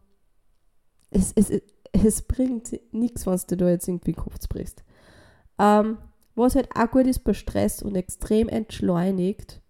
es, 1.10 1.32
es, 1.34 1.52
es 1.92 2.22
bringt 2.22 2.72
nichts, 2.92 3.26
wenn 3.26 3.38
du 3.48 3.56
da 3.56 3.68
jetzt 3.68 3.86
irgendwie 3.86 4.14
Kopf 4.14 4.48
brichst. 4.48 4.82
Ähm, 5.58 5.98
was 6.34 6.54
halt 6.54 6.70
auch 6.74 6.90
gut 6.90 7.06
ist 7.06 7.22
bei 7.22 7.34
Stress 7.34 7.82
und 7.82 7.96
extrem 7.96 8.48
entschleunigt, 8.48 9.60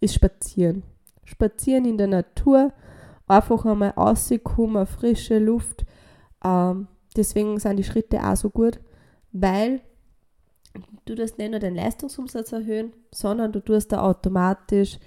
ist 0.00 0.14
Spazieren. 0.14 0.82
Spazieren 1.24 1.86
in 1.86 1.96
der 1.96 2.08
Natur, 2.08 2.74
einfach 3.26 3.64
einmal 3.64 3.90
rauskommen, 3.90 4.86
frische 4.86 5.38
Luft. 5.38 5.86
Ähm, 6.44 6.88
deswegen 7.16 7.58
sind 7.58 7.78
die 7.78 7.84
Schritte 7.84 8.22
auch 8.22 8.36
so 8.36 8.50
gut, 8.50 8.80
weil 9.30 9.80
du 11.04 11.14
tust 11.14 11.38
nicht 11.38 11.50
nur 11.50 11.60
den 11.60 11.74
Leistungsumsatz 11.74 12.52
erhöhen, 12.52 12.92
sondern 13.12 13.52
du 13.52 13.60
tust 13.60 13.92
da 13.92 14.02
automatisch 14.02 14.98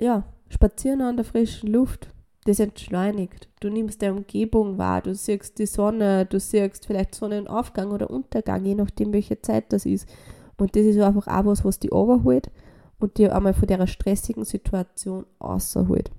ja, 0.00 0.24
spazieren 0.48 1.02
an 1.02 1.16
der 1.16 1.24
frischen 1.24 1.70
Luft. 1.70 2.08
Das 2.44 2.58
entschleunigt. 2.58 3.48
Du 3.60 3.68
nimmst 3.68 4.00
die 4.00 4.08
Umgebung 4.08 4.78
wahr, 4.78 5.02
du 5.02 5.14
siehst 5.14 5.58
die 5.58 5.66
Sonne, 5.66 6.24
du 6.24 6.40
siehst 6.40 6.86
vielleicht 6.86 7.14
Sonnenaufgang 7.14 7.90
oder 7.90 8.08
Untergang, 8.08 8.64
je 8.64 8.74
nachdem, 8.74 9.12
welche 9.12 9.42
Zeit 9.42 9.70
das 9.74 9.84
ist. 9.84 10.08
Und 10.56 10.74
das 10.74 10.84
ist 10.84 10.98
einfach 10.98 11.26
auch 11.26 11.44
was, 11.44 11.64
was 11.66 11.78
die 11.78 11.90
overholt 11.90 12.50
und 12.98 13.18
dir 13.18 13.36
einmal 13.36 13.52
von 13.52 13.68
der 13.68 13.86
stressigen 13.86 14.44
Situation 14.44 15.26
außerholt. 15.38 16.10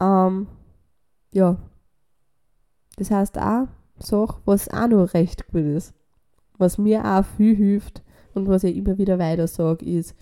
Ähm, 0.00 0.48
ja. 1.32 1.56
Das 2.98 3.10
heißt 3.10 3.38
auch, 3.38 3.68
Sache, 3.98 4.38
was 4.44 4.68
auch 4.68 4.86
noch 4.86 5.14
recht 5.14 5.48
gut 5.48 5.64
ist 5.64 5.94
was 6.58 6.78
mir 6.78 7.04
auch 7.04 7.24
viel 7.36 7.56
hilft 7.56 8.02
und 8.34 8.48
was 8.48 8.64
ich 8.64 8.76
immer 8.76 8.98
wieder 8.98 9.18
weiter 9.18 9.46
sage, 9.46 9.84
ist 9.84 10.14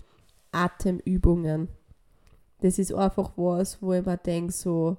Atemübungen. 0.51 1.67
Das 2.61 2.79
ist 2.79 2.93
einfach 2.93 3.33
was, 3.35 3.81
wo 3.81 3.93
ich 3.93 4.05
mir 4.05 4.17
denke, 4.17 4.53
so, 4.53 4.97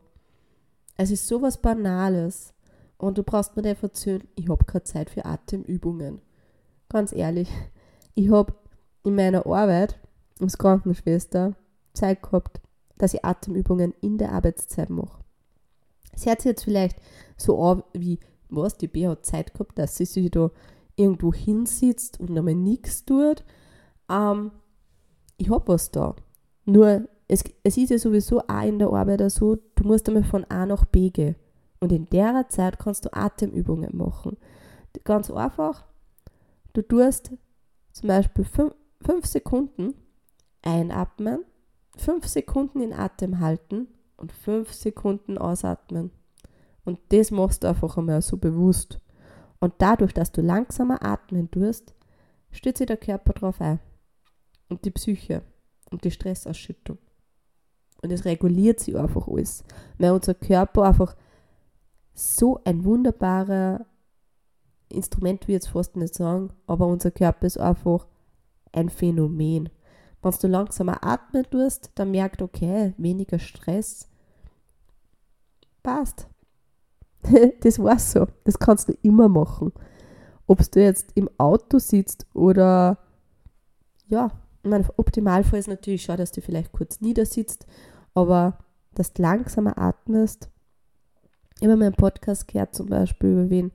es 0.96 1.10
ist 1.10 1.26
sowas 1.26 1.60
Banales 1.60 2.54
und 2.98 3.18
du 3.18 3.22
brauchst 3.22 3.56
mir 3.56 3.62
nicht 3.62 3.82
erzählen, 3.82 4.26
ich 4.34 4.48
habe 4.48 4.64
keine 4.64 4.84
Zeit 4.84 5.10
für 5.10 5.24
Atemübungen. 5.24 6.20
Ganz 6.88 7.12
ehrlich, 7.12 7.50
ich 8.14 8.30
habe 8.30 8.54
in 9.04 9.14
meiner 9.14 9.46
Arbeit 9.46 9.98
als 10.40 10.58
Krankenschwester 10.58 11.54
Zeit 11.92 12.22
gehabt, 12.22 12.60
dass 12.98 13.14
ich 13.14 13.24
Atemübungen 13.24 13.94
in 14.00 14.18
der 14.18 14.32
Arbeitszeit 14.32 14.90
mache. 14.90 15.22
Es 16.12 16.26
hört 16.26 16.40
sich 16.40 16.50
jetzt 16.50 16.64
vielleicht 16.64 16.96
so 17.36 17.62
an, 17.62 17.82
wie, 17.92 18.18
was, 18.48 18.76
die 18.78 18.88
B 18.88 19.06
hat 19.06 19.26
Zeit 19.26 19.52
gehabt, 19.52 19.78
dass 19.78 19.96
sie 19.96 20.06
sich 20.06 20.30
da 20.30 20.50
irgendwo 20.96 21.32
hinsitzt 21.32 22.20
und 22.20 22.36
einmal 22.36 22.54
nichts 22.54 23.04
tut. 23.04 23.44
Ähm, 24.10 24.50
ich 25.36 25.50
habe 25.50 25.68
was 25.68 25.90
da. 25.90 26.16
Nur, 26.64 27.08
es, 27.28 27.44
es 27.62 27.76
ist 27.76 27.90
ja 27.90 27.98
sowieso 27.98 28.40
auch 28.40 28.62
in 28.62 28.78
der 28.78 28.88
Arbeit 28.88 29.30
so, 29.30 29.56
du 29.56 29.84
musst 29.84 30.08
einmal 30.08 30.24
von 30.24 30.44
A 30.44 30.66
nach 30.66 30.84
B 30.86 31.10
gehen. 31.10 31.36
Und 31.80 31.92
in 31.92 32.08
der 32.08 32.48
Zeit 32.48 32.78
kannst 32.78 33.04
du 33.04 33.12
Atemübungen 33.12 33.96
machen. 33.96 34.36
Ganz 35.04 35.30
einfach, 35.30 35.84
du 36.72 36.82
tust 36.82 37.32
zum 37.92 38.08
Beispiel 38.08 38.44
5 38.44 39.26
Sekunden 39.26 39.94
einatmen, 40.62 41.44
5 41.98 42.26
Sekunden 42.26 42.80
in 42.80 42.92
Atem 42.92 43.40
halten 43.40 43.88
und 44.16 44.32
5 44.32 44.72
Sekunden 44.72 45.38
ausatmen. 45.38 46.10
Und 46.84 46.98
das 47.10 47.30
machst 47.30 47.64
du 47.64 47.68
einfach 47.68 47.98
einmal 47.98 48.22
so 48.22 48.36
bewusst. 48.36 49.00
Und 49.66 49.74
dadurch, 49.78 50.14
dass 50.14 50.30
du 50.30 50.42
langsamer 50.42 51.02
atmen 51.04 51.50
tust, 51.50 51.92
stützt 52.52 52.78
sich 52.78 52.86
der 52.86 52.96
Körper 52.96 53.32
darauf 53.32 53.60
ein. 53.60 53.80
Und 54.68 54.84
die 54.84 54.92
Psyche 54.92 55.42
und 55.90 56.04
die 56.04 56.12
Stressausschüttung. 56.12 56.98
Und 58.00 58.12
es 58.12 58.24
reguliert 58.24 58.78
sich 58.78 58.96
einfach 58.96 59.26
alles. 59.26 59.64
Weil 59.98 60.12
unser 60.12 60.34
Körper 60.34 60.84
einfach 60.84 61.16
so 62.14 62.60
ein 62.62 62.84
wunderbarer 62.84 63.86
Instrument, 64.88 65.48
wie 65.48 65.54
jetzt 65.54 65.70
fast 65.70 65.96
nicht 65.96 66.14
sagen, 66.14 66.52
aber 66.68 66.86
unser 66.86 67.10
Körper 67.10 67.48
ist 67.48 67.58
einfach 67.58 68.06
ein 68.70 68.88
Phänomen. 68.88 69.68
Wenn 70.22 70.34
du 70.40 70.46
langsamer 70.46 71.02
atmen 71.02 71.44
tust, 71.50 71.90
dann 71.96 72.12
merkt, 72.12 72.40
okay, 72.40 72.94
weniger 72.98 73.40
Stress, 73.40 74.08
passt. 75.82 76.28
das 77.60 77.78
war's 77.78 78.12
so. 78.12 78.26
Das 78.44 78.58
kannst 78.58 78.88
du 78.88 78.94
immer 79.02 79.28
machen. 79.28 79.72
ob 80.46 80.70
du 80.70 80.82
jetzt 80.82 81.12
im 81.14 81.28
Auto 81.38 81.78
sitzt 81.78 82.26
oder 82.34 82.98
ja, 84.08 84.30
ich 84.62 84.70
meine, 84.70 84.84
Optimalfall 84.96 85.58
ist 85.58 85.68
natürlich 85.68 86.02
schon, 86.02 86.16
dass 86.16 86.32
du 86.32 86.40
vielleicht 86.40 86.72
kurz 86.72 87.00
niedersitzt, 87.00 87.66
aber 88.14 88.58
dass 88.94 89.12
du 89.12 89.22
langsamer 89.22 89.78
atmest. 89.78 90.48
Ich 91.60 91.66
habe 91.66 91.76
meinen 91.76 91.94
Podcast 91.94 92.48
gehört, 92.48 92.74
zum 92.74 92.86
Beispiel 92.86 93.30
über 93.30 93.50
wen, 93.50 93.72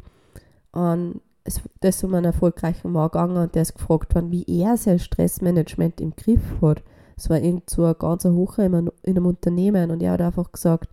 und 0.71 1.21
es, 1.43 1.61
da 1.79 1.89
ist 1.89 2.03
um 2.03 2.13
einen 2.13 2.25
erfolgreichen 2.25 2.91
Mann 2.91 3.07
gegangen 3.07 3.37
und 3.37 3.55
der 3.55 3.63
ist 3.63 3.75
gefragt 3.75 4.13
worden, 4.15 4.31
wie 4.31 4.45
er 4.47 4.77
sein 4.77 4.99
Stressmanagement 4.99 5.99
im 5.99 6.15
Griff 6.15 6.61
hat. 6.61 6.83
Es 7.17 7.29
war 7.29 7.39
irgend 7.39 7.69
so 7.69 7.85
ein 7.85 7.95
ganz 7.97 8.25
hocher 8.25 8.65
in 8.65 8.75
einem 9.03 9.25
Unternehmen 9.25 9.91
und 9.91 10.01
er 10.03 10.13
hat 10.13 10.21
einfach 10.21 10.51
gesagt, 10.51 10.89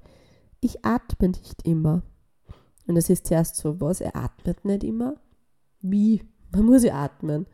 ich 0.60 0.84
atme 0.84 1.28
nicht 1.28 1.66
immer. 1.66 2.02
Und 2.88 2.94
das 2.94 3.11
ist 3.11 3.27
zuerst 3.27 3.57
so, 3.57 3.81
was, 3.81 4.01
er 4.01 4.16
atmet 4.16 4.64
nicht 4.64 4.83
immer? 4.83 5.14
Wie? 5.81 6.22
Man 6.53 6.64
muss 6.64 6.83
ja 6.83 6.94
atmen. 7.05 7.46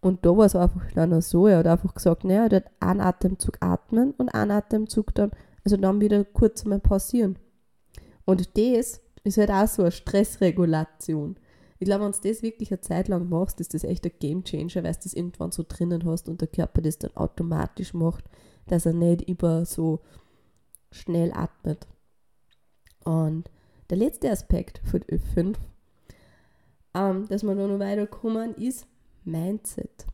Und 0.00 0.26
da 0.26 0.36
war 0.36 0.46
es 0.46 0.56
einfach 0.56 0.90
dann 0.94 1.18
so, 1.20 1.46
er 1.46 1.58
hat 1.58 1.66
einfach 1.68 1.94
gesagt, 1.94 2.24
naja, 2.24 2.46
er 2.46 2.56
hat 2.56 2.72
einen 2.80 3.00
Atemzug 3.00 3.58
atmen 3.60 4.10
und 4.18 4.34
einen 4.34 4.50
Atemzug 4.50 5.14
dann, 5.14 5.30
also 5.64 5.76
dann 5.76 6.00
wieder 6.00 6.24
kurz 6.24 6.64
mal 6.64 6.80
pausieren. 6.80 7.38
Und 8.24 8.58
das 8.58 9.00
ist 9.22 9.38
halt 9.38 9.50
auch 9.50 9.68
so 9.68 9.82
eine 9.82 9.92
Stressregulation. 9.92 11.36
Ich 11.78 11.86
glaube, 11.86 12.04
wenn 12.04 12.12
du 12.12 12.28
das 12.28 12.42
wirklich 12.42 12.72
eine 12.72 12.80
Zeit 12.80 13.06
lang 13.06 13.28
machst, 13.28 13.60
ist 13.60 13.74
das 13.74 13.84
echt 13.84 14.04
ein 14.04 14.12
Game 14.18 14.42
Changer, 14.42 14.82
weil 14.82 14.92
du 14.92 14.98
das 15.04 15.14
irgendwann 15.14 15.52
so 15.52 15.64
drinnen 15.66 16.04
hast 16.04 16.28
und 16.28 16.40
der 16.40 16.48
Körper 16.48 16.80
das 16.80 16.98
dann 16.98 17.16
automatisch 17.16 17.94
macht, 17.94 18.24
dass 18.66 18.86
er 18.86 18.94
nicht 18.94 19.28
über 19.28 19.64
so 19.64 20.00
schnell 20.90 21.32
atmet. 21.32 21.86
Und 23.04 23.48
der 23.92 23.98
letzte 23.98 24.30
Aspekt 24.30 24.80
von 24.90 25.02
Ö5, 25.02 25.54
ähm, 26.94 27.28
dass 27.28 27.42
wir 27.42 27.54
da 27.54 27.66
noch 27.66 27.78
weiterkommen, 27.78 28.54
ist 28.54 28.86
Mindset. 29.24 30.06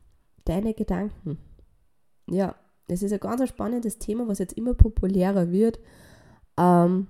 Deine 0.44 0.74
Gedanken. 0.74 1.38
Ja, 2.28 2.56
das 2.88 3.04
ist 3.04 3.12
ein 3.12 3.20
ganz 3.20 3.48
spannendes 3.48 4.00
Thema, 4.00 4.26
was 4.26 4.40
jetzt 4.40 4.54
immer 4.54 4.74
populärer 4.74 5.52
wird. 5.52 5.78
Ähm, 6.56 7.06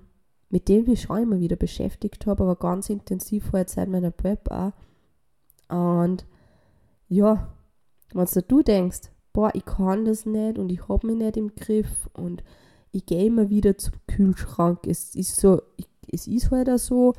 mit 0.49 0.69
dem 0.69 0.87
ich 0.87 1.01
schon 1.01 1.23
immer 1.23 1.39
wieder 1.39 1.55
beschäftigt 1.55 2.27
habe, 2.27 2.43
aber 2.43 2.55
ganz 2.55 2.91
intensiv 2.91 3.51
halt 3.51 3.71
seit 3.71 3.89
meiner 3.89 4.11
Prep 4.11 4.51
auch. 4.51 4.73
Und 5.69 6.27
ja, 7.07 7.51
wenn 8.13 8.27
du 8.47 8.61
denkst, 8.61 9.09
boah, 9.33 9.49
ich 9.55 9.65
kann 9.65 10.05
das 10.05 10.27
nicht 10.27 10.59
und 10.59 10.71
ich 10.71 10.87
habe 10.87 11.07
mich 11.07 11.17
nicht 11.17 11.35
im 11.35 11.55
Griff 11.55 12.11
und 12.13 12.43
ich 12.91 13.07
gehe 13.07 13.25
immer 13.25 13.49
wieder 13.49 13.75
zum 13.75 13.95
Kühlschrank. 14.05 14.85
Es 14.85 15.15
ist 15.15 15.35
so, 15.37 15.63
ich, 15.77 15.88
es 16.11 16.27
ist 16.27 16.51
halt 16.51 16.69
auch 16.69 16.77
so, 16.77 17.13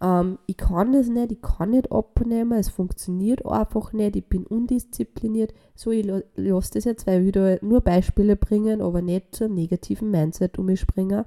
ähm, 0.00 0.38
ich 0.46 0.56
kann 0.56 0.92
das 0.92 1.08
nicht, 1.08 1.32
ich 1.32 1.42
kann 1.42 1.70
nicht 1.70 1.90
abnehmen, 1.90 2.58
es 2.58 2.68
funktioniert 2.68 3.44
einfach 3.44 3.92
nicht, 3.92 4.16
ich 4.16 4.26
bin 4.26 4.46
undiszipliniert. 4.46 5.52
So, 5.74 5.90
ich 5.90 6.06
lasse 6.36 6.74
das 6.74 6.84
jetzt, 6.84 7.06
weil 7.06 7.20
ich 7.20 7.26
wieder 7.26 7.58
nur 7.62 7.80
Beispiele 7.80 8.36
bringen, 8.36 8.80
aber 8.80 9.02
nicht 9.02 9.34
zum 9.34 9.54
negativen 9.54 10.10
Mindset 10.10 10.58
umspringen. 10.58 11.24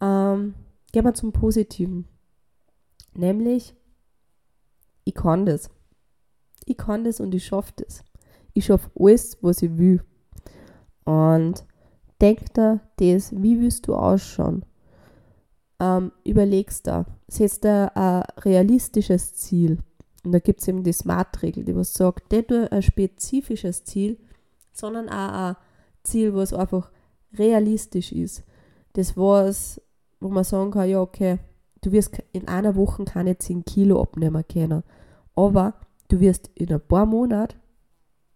Ähm, 0.00 0.54
gehen 0.92 1.04
wir 1.04 1.14
zum 1.14 1.32
Positiven. 1.32 2.06
Nämlich, 3.14 3.74
ich 5.04 5.14
kann 5.14 5.44
das. 5.44 5.68
Ich 6.64 6.76
kann 6.76 7.04
das 7.04 7.20
und 7.20 7.34
ich 7.34 7.44
schaffe 7.44 7.72
das. 7.76 8.04
Ich 8.54 8.66
schaffe 8.66 8.90
alles, 8.98 9.36
was 9.42 9.62
ich 9.62 9.76
will. 9.76 10.02
Und 11.04 11.64
denk 12.20 12.54
da 12.54 12.80
das, 12.96 13.32
wie 13.32 13.60
willst 13.60 13.86
du 13.88 13.94
ausschauen? 13.94 14.64
Ähm, 15.80 16.12
überlegst 16.24 16.86
da, 16.86 17.06
setzt 17.28 17.64
da 17.64 17.86
ein 17.94 18.22
realistisches 18.42 19.34
Ziel. 19.34 19.78
Und 20.24 20.32
da 20.32 20.38
gibt 20.38 20.60
es 20.60 20.68
eben 20.68 20.84
die 20.84 20.92
Smart-Regel, 20.92 21.64
die 21.64 21.74
was 21.74 21.94
sagt, 21.94 22.30
nicht 22.30 22.50
nur 22.50 22.70
ein 22.70 22.82
spezifisches 22.82 23.84
Ziel, 23.84 24.18
sondern 24.72 25.08
auch 25.08 25.32
ein 25.32 25.56
Ziel, 26.02 26.34
was 26.34 26.52
einfach 26.52 26.90
realistisch 27.32 28.12
ist. 28.12 28.44
Das, 28.92 29.16
was 29.16 29.80
wo 30.20 30.28
man 30.28 30.44
sagen 30.44 30.70
kann, 30.70 30.88
ja, 30.88 31.00
okay, 31.00 31.38
du 31.80 31.92
wirst 31.92 32.22
in 32.32 32.46
einer 32.46 32.76
Woche 32.76 33.04
keine 33.04 33.38
10 33.38 33.64
Kilo 33.64 34.00
abnehmen 34.00 34.44
können. 34.46 34.82
Aber 35.34 35.74
du 36.08 36.20
wirst 36.20 36.50
in 36.54 36.72
ein 36.72 36.80
paar 36.80 37.06
Monaten 37.06 37.56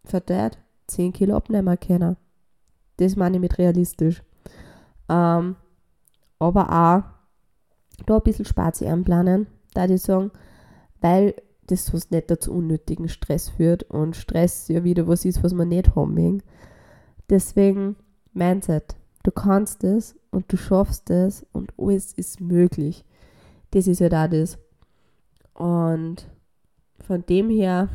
verteilt 0.04 0.58
10 0.86 1.12
Kilo 1.12 1.36
abnehmen 1.36 1.78
können. 1.78 2.16
Das 2.96 3.16
meine 3.16 3.36
ich 3.36 3.40
mit 3.40 3.58
realistisch. 3.58 4.22
Ähm, 5.08 5.56
aber 6.38 6.70
auch 6.70 7.13
da 8.06 8.16
ein 8.16 8.22
bisschen 8.22 8.44
Spazi 8.44 8.86
einplanen, 8.86 9.46
da 9.72 9.86
ich 9.86 10.02
sagen, 10.02 10.30
weil 11.00 11.34
das 11.66 11.86
sonst 11.86 12.10
nicht 12.10 12.30
dazu 12.30 12.52
unnötigen 12.52 13.08
Stress 13.08 13.48
führt 13.48 13.84
und 13.84 14.16
Stress 14.16 14.68
ja 14.68 14.84
wieder 14.84 15.08
was 15.08 15.24
ist, 15.24 15.42
was 15.42 15.54
man 15.54 15.68
nicht 15.68 15.96
haben 15.96 16.16
will. 16.16 16.42
Deswegen 17.30 17.96
Mindset. 18.32 18.96
Du 19.22 19.30
kannst 19.30 19.84
es 19.84 20.16
und 20.30 20.52
du 20.52 20.56
schaffst 20.56 21.08
es 21.10 21.46
und 21.52 21.72
alles 21.78 22.12
ist 22.12 22.40
möglich. 22.40 23.04
Das 23.70 23.86
ist 23.86 24.00
ja 24.00 24.08
da 24.08 24.28
das. 24.28 24.58
Und 25.54 26.28
von 27.00 27.24
dem 27.24 27.48
her, 27.48 27.88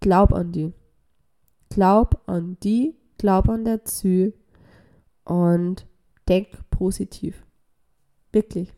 glaub 0.00 0.32
an 0.32 0.52
die. 0.52 0.74
Glaub 1.70 2.22
an 2.26 2.56
die, 2.62 2.94
glaub 3.16 3.48
an 3.48 3.64
der 3.64 3.84
Ziel 3.84 4.34
und 5.24 5.86
denk 6.28 6.48
positiv. 6.70 7.44
Wirklich. 8.32 8.72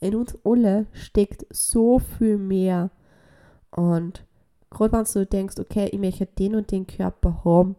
In 0.00 0.14
uns 0.14 0.36
alle 0.44 0.86
steckt 0.92 1.46
so 1.50 1.98
viel 1.98 2.38
mehr. 2.38 2.90
Und 3.70 4.26
gerade 4.70 4.92
wenn 4.92 5.04
du 5.04 5.26
denkst, 5.26 5.58
okay, 5.58 5.88
ich 5.90 5.98
möchte 5.98 6.26
den 6.26 6.54
und 6.54 6.70
den 6.70 6.86
Körper 6.86 7.44
haben, 7.44 7.76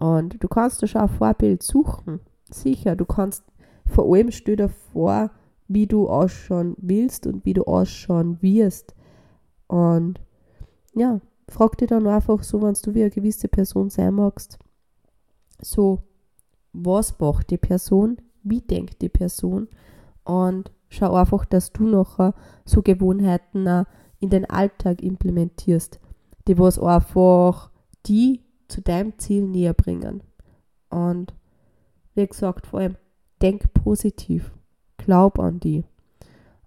und 0.00 0.42
du 0.42 0.48
kannst 0.48 0.80
dir 0.80 0.88
schon 0.88 1.02
ein 1.02 1.08
Vorbild 1.10 1.62
suchen. 1.62 2.20
Sicher, 2.50 2.96
du 2.96 3.04
kannst 3.04 3.44
vor 3.86 4.10
allem 4.10 4.30
stell 4.30 4.56
dir 4.56 4.70
vor, 4.70 5.30
wie 5.68 5.86
du 5.86 6.08
ausschauen 6.08 6.74
willst 6.78 7.26
und 7.26 7.44
wie 7.44 7.52
du 7.52 7.64
ausschauen 7.64 8.40
wirst. 8.40 8.94
Und 9.66 10.20
ja, 10.94 11.20
frag 11.48 11.76
dich 11.76 11.88
dann 11.88 12.06
einfach 12.06 12.42
so, 12.42 12.62
wenn 12.62 12.74
du 12.82 12.94
wie 12.94 13.02
eine 13.02 13.10
gewisse 13.10 13.48
Person 13.48 13.90
sein 13.90 14.14
magst, 14.14 14.58
so, 15.60 16.02
was 16.72 17.18
macht 17.18 17.50
die 17.50 17.58
Person, 17.58 18.16
wie 18.42 18.60
denkt 18.60 19.02
die 19.02 19.08
Person 19.08 19.68
und 20.24 20.70
schau 20.88 21.14
einfach, 21.14 21.44
dass 21.44 21.72
du 21.72 21.84
nachher 21.84 22.34
so 22.64 22.82
Gewohnheiten 22.82 23.86
in 24.18 24.30
den 24.30 24.48
Alltag 24.48 25.02
implementierst, 25.02 26.00
die 26.46 26.58
was 26.58 26.78
einfach 26.78 27.70
die 28.06 28.40
zu 28.68 28.80
deinem 28.80 29.18
Ziel 29.18 29.46
näher 29.46 29.74
bringen. 29.74 30.22
Und 30.88 31.34
wie 32.14 32.26
gesagt, 32.26 32.66
vor 32.66 32.80
allem 32.80 32.96
denk 33.40 33.72
positiv, 33.72 34.52
glaub 34.96 35.38
an 35.38 35.60
die. 35.60 35.84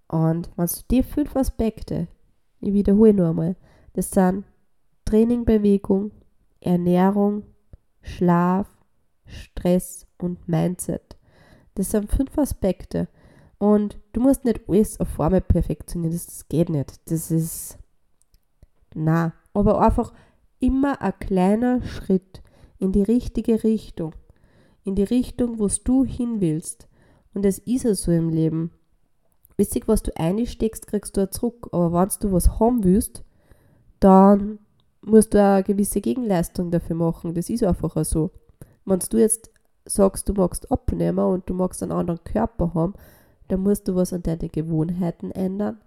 Und 0.08 0.50
wenn 0.56 0.66
du 0.66 0.72
die 0.90 1.02
fünf 1.02 1.34
Aspekte, 1.36 2.08
ich 2.60 2.72
wiederhole 2.72 3.14
nur 3.14 3.30
einmal, 3.30 3.56
das 3.94 4.10
sind 4.10 4.44
Training, 5.04 5.44
Bewegung, 5.44 6.12
Ernährung, 6.60 7.44
Schlaf, 8.02 8.68
Stress 9.26 10.06
und 10.18 10.48
Mindset. 10.48 11.16
Das 11.74 11.90
sind 11.90 12.10
fünf 12.10 12.36
Aspekte. 12.38 13.08
Und 13.58 13.98
du 14.12 14.20
musst 14.20 14.44
nicht 14.44 14.68
alles 14.68 15.00
auf 15.00 15.08
Formel 15.08 15.40
perfektionieren, 15.40 16.12
das, 16.12 16.26
das 16.26 16.48
geht 16.48 16.68
nicht. 16.68 17.00
Das 17.10 17.30
ist. 17.30 17.78
Na, 18.94 19.32
aber 19.52 19.80
einfach 19.80 20.12
immer 20.60 21.00
ein 21.02 21.18
kleiner 21.18 21.82
Schritt 21.82 22.42
in 22.78 22.92
die 22.92 23.02
richtige 23.02 23.64
Richtung, 23.64 24.14
in 24.84 24.94
die 24.94 25.04
Richtung, 25.04 25.58
wo 25.58 25.68
du 25.68 26.04
hin 26.04 26.40
willst. 26.40 26.88
Und 27.32 27.44
es 27.44 27.58
ist 27.58 27.84
ja 27.84 27.94
so 27.94 28.12
im 28.12 28.28
Leben. 28.28 28.70
Wichtig, 29.56 29.88
was 29.88 30.02
du 30.02 30.16
einsteckst, 30.16 30.86
kriegst 30.86 31.16
du 31.16 31.22
auch 31.22 31.30
zurück. 31.30 31.68
Aber 31.72 31.92
wenn 31.92 32.08
du 32.20 32.32
was 32.32 32.60
haben 32.60 32.84
willst, 32.84 33.24
dann 34.00 34.58
musst 35.00 35.34
du 35.34 35.42
eine 35.42 35.62
gewisse 35.62 36.00
Gegenleistung 36.00 36.70
dafür 36.70 36.96
machen. 36.96 37.34
Das 37.34 37.50
ist 37.50 37.62
einfach 37.62 38.04
so. 38.04 38.30
Wenn 38.84 38.98
du 38.98 39.18
jetzt 39.18 39.50
sagst, 39.86 40.28
du 40.28 40.32
magst 40.32 40.70
abnehmen 40.70 41.24
und 41.24 41.48
du 41.48 41.54
magst 41.54 41.82
einen 41.82 41.92
anderen 41.92 42.22
Körper 42.24 42.74
haben, 42.74 42.94
dann 43.48 43.60
musst 43.60 43.88
du 43.88 43.94
was 43.94 44.12
an 44.12 44.22
deinen 44.22 44.50
Gewohnheiten 44.50 45.30
ändern. 45.30 45.80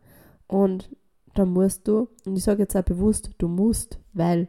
Und 0.47 0.89
dann 1.33 1.49
musst 1.49 1.87
du, 1.87 2.07
und 2.25 2.35
ich 2.35 2.43
sage 2.43 2.63
jetzt 2.63 2.75
auch 2.75 2.83
bewusst, 2.83 3.31
du 3.37 3.47
musst, 3.47 3.99
weil 4.13 4.47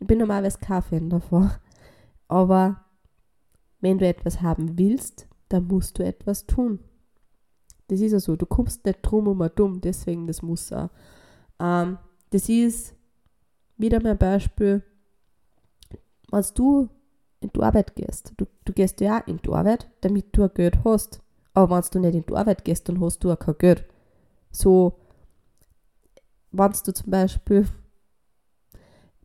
ich 0.00 0.06
bin 0.06 0.18
normalerweise 0.18 0.58
kein 0.58 0.82
Fan 0.82 1.10
davon. 1.10 1.50
Aber 2.28 2.84
wenn 3.80 3.98
du 3.98 4.06
etwas 4.06 4.42
haben 4.42 4.78
willst, 4.78 5.28
dann 5.48 5.66
musst 5.66 5.98
du 5.98 6.04
etwas 6.04 6.46
tun. 6.46 6.80
Das 7.88 8.00
ist 8.00 8.12
ja 8.12 8.20
so. 8.20 8.36
Du 8.36 8.46
kommst 8.46 8.84
nicht 8.84 9.00
drum 9.02 9.28
um 9.28 9.48
dumm, 9.54 9.80
deswegen 9.80 10.26
das 10.26 10.42
muss 10.42 10.72
auch. 10.72 10.90
Ähm, 11.58 11.98
das 12.30 12.48
ist 12.48 12.94
wieder 13.76 14.02
mein 14.02 14.18
Beispiel, 14.18 14.82
wenn 16.30 16.44
du 16.54 16.88
in 17.40 17.50
die 17.54 17.60
Arbeit 17.60 17.94
gehst. 17.94 18.32
Du, 18.36 18.46
du 18.64 18.72
gehst 18.72 19.00
ja 19.00 19.18
in 19.18 19.38
die 19.38 19.50
Arbeit, 19.50 19.88
damit 20.00 20.36
du 20.36 20.42
ein 20.42 20.50
Geld 20.54 20.78
hast. 20.84 21.20
Aber 21.54 21.76
wenn 21.76 21.84
du 21.90 21.98
nicht 22.00 22.14
in 22.14 22.24
die 22.26 22.34
Arbeit 22.34 22.64
gehst, 22.64 22.88
dann 22.88 23.00
hast 23.00 23.22
du 23.24 23.32
auch 23.32 23.38
kein 23.38 23.58
Geld. 23.58 23.84
So, 24.50 24.98
wenn 26.50 26.72
du 26.72 26.92
zum 26.92 27.10
Beispiel 27.10 27.66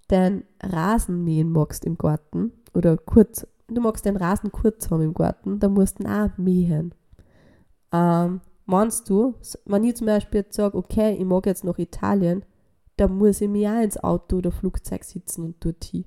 deinen 0.07 0.43
Rasen 0.61 1.23
mähen 1.23 1.51
magst 1.51 1.85
im 1.85 1.97
Garten 1.97 2.51
oder 2.73 2.97
kurz, 2.97 3.47
du 3.67 3.81
magst 3.81 4.05
den 4.05 4.17
Rasen 4.17 4.51
kurz 4.51 4.91
haben 4.91 5.01
im 5.01 5.13
Garten, 5.13 5.59
dann 5.59 5.73
musst 5.73 5.99
du 5.99 6.03
ihn 6.03 6.09
auch 6.09 6.37
mähen. 6.37 6.93
Ähm, 7.91 8.41
meinst 8.65 9.09
du, 9.09 9.35
wenn 9.65 9.83
ich 9.83 9.95
zum 9.95 10.07
Beispiel 10.07 10.41
jetzt 10.41 10.55
sage, 10.55 10.77
okay, 10.77 11.15
ich 11.15 11.25
mag 11.25 11.45
jetzt 11.45 11.63
nach 11.63 11.77
Italien, 11.77 12.43
dann 12.97 13.17
muss 13.17 13.41
ich 13.41 13.49
mir 13.49 13.71
auch 13.71 13.81
ins 13.81 13.97
Auto 14.03 14.37
oder 14.37 14.51
Flugzeug 14.51 15.03
sitzen 15.03 15.45
und 15.45 15.65
dort 15.65 15.83
hin. 15.83 16.05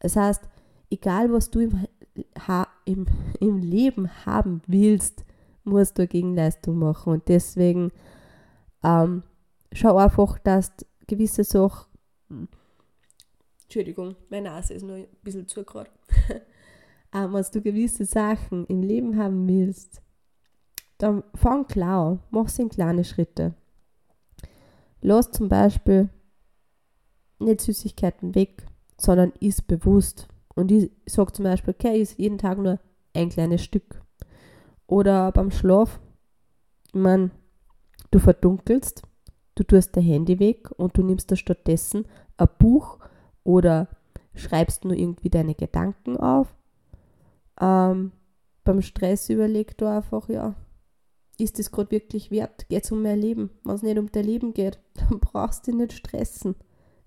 Das 0.00 0.16
heißt, 0.16 0.48
egal 0.90 1.32
was 1.32 1.50
du 1.50 1.60
im, 1.60 1.86
im, 2.84 3.06
im 3.40 3.58
Leben 3.58 4.26
haben 4.26 4.62
willst, 4.66 5.24
musst 5.64 5.98
du 5.98 6.02
eine 6.02 6.08
Gegenleistung 6.08 6.78
machen. 6.78 7.12
Und 7.14 7.28
deswegen 7.28 7.90
ähm, 8.82 9.22
schau 9.72 9.96
einfach, 9.96 10.38
dass 10.38 10.72
gewisse 11.06 11.44
Sachen. 11.44 12.48
Entschuldigung, 13.62 14.16
meine 14.30 14.50
Nase 14.50 14.74
ist 14.74 14.84
nur 14.84 14.96
ein 14.96 15.06
bisschen 15.22 15.48
zu 15.48 15.64
gerade. 15.64 15.90
ähm, 17.12 17.32
wenn 17.32 17.44
du 17.52 17.60
gewisse 17.60 18.04
Sachen 18.04 18.66
im 18.66 18.82
Leben 18.82 19.18
haben 19.18 19.48
willst, 19.48 20.02
dann 20.98 21.24
fang 21.34 21.66
klar 21.66 22.12
an, 22.12 22.20
mach 22.30 22.48
sie 22.48 22.62
in 22.62 22.68
kleine 22.68 23.04
Schritte. 23.04 23.54
Lass 25.02 25.30
zum 25.30 25.48
Beispiel 25.48 26.08
nicht 27.38 27.60
Süßigkeiten 27.60 28.34
weg, 28.34 28.66
sondern 28.96 29.32
isst 29.40 29.66
bewusst. 29.66 30.28
Und 30.56 30.72
ich 30.72 30.90
sage 31.06 31.32
zum 31.32 31.44
Beispiel, 31.44 31.74
okay, 31.74 32.00
isst 32.00 32.18
jeden 32.18 32.38
Tag 32.38 32.58
nur 32.58 32.80
ein 33.14 33.28
kleines 33.28 33.62
Stück. 33.62 34.02
Oder 34.86 35.30
beim 35.30 35.50
Schlaf, 35.50 36.00
ich 36.88 36.94
meine, 36.94 37.30
du 38.10 38.18
verdunkelst, 38.18 39.02
du 39.54 39.62
tust 39.62 39.96
dein 39.96 40.04
Handy 40.04 40.38
weg 40.40 40.70
und 40.76 40.96
du 40.96 41.02
nimmst 41.02 41.30
da 41.30 41.36
stattdessen 41.36 42.06
ein 42.36 42.48
Buch 42.58 42.98
oder 43.44 43.88
schreibst 44.34 44.84
nur 44.84 44.94
irgendwie 44.94 45.30
deine 45.30 45.54
Gedanken 45.54 46.16
auf. 46.16 46.54
Ähm, 47.60 48.12
beim 48.64 48.82
Stress 48.82 49.28
überleg 49.30 49.76
du 49.78 49.86
einfach, 49.86 50.28
ja, 50.28 50.54
ist 51.38 51.58
das 51.58 51.70
gerade 51.70 51.90
wirklich 51.90 52.30
wert? 52.30 52.68
Geht 52.68 52.84
es 52.84 52.92
um 52.92 53.02
mein 53.02 53.20
Leben? 53.20 53.50
Wenn 53.64 53.74
es 53.74 53.82
nicht 53.82 53.98
um 53.98 54.10
dein 54.10 54.24
Leben 54.24 54.54
geht, 54.54 54.78
dann 54.94 55.20
brauchst 55.20 55.66
du 55.66 55.72
dich 55.72 55.80
nicht 55.80 55.92
stressen. 55.92 56.54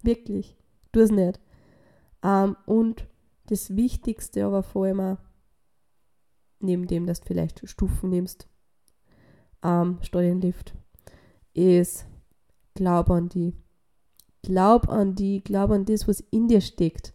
Wirklich. 0.03 0.55
Tu 0.91 0.99
es 1.01 1.12
nicht. 1.12 1.39
Ähm, 2.23 2.55
und 2.65 3.07
das 3.49 3.75
Wichtigste 3.75 4.45
aber 4.45 4.63
vor 4.63 4.85
allem 4.85 4.99
auch, 4.99 5.17
neben 6.59 6.88
dem, 6.88 7.05
dass 7.05 7.21
du 7.21 7.27
vielleicht 7.27 7.67
Stufen 7.67 8.09
nimmst, 8.09 8.47
ähm, 9.63 9.97
statt 10.01 10.23
den 10.23 10.41
Lift, 10.41 10.73
ist 11.53 12.05
glaub 12.75 13.09
an 13.09 13.29
die. 13.29 13.55
Glaub 14.41 14.88
an 14.88 15.15
die, 15.15 15.43
glaub 15.43 15.71
an 15.71 15.85
das, 15.85 16.07
was 16.07 16.21
in 16.31 16.47
dir 16.47 16.62
steckt. 16.62 17.13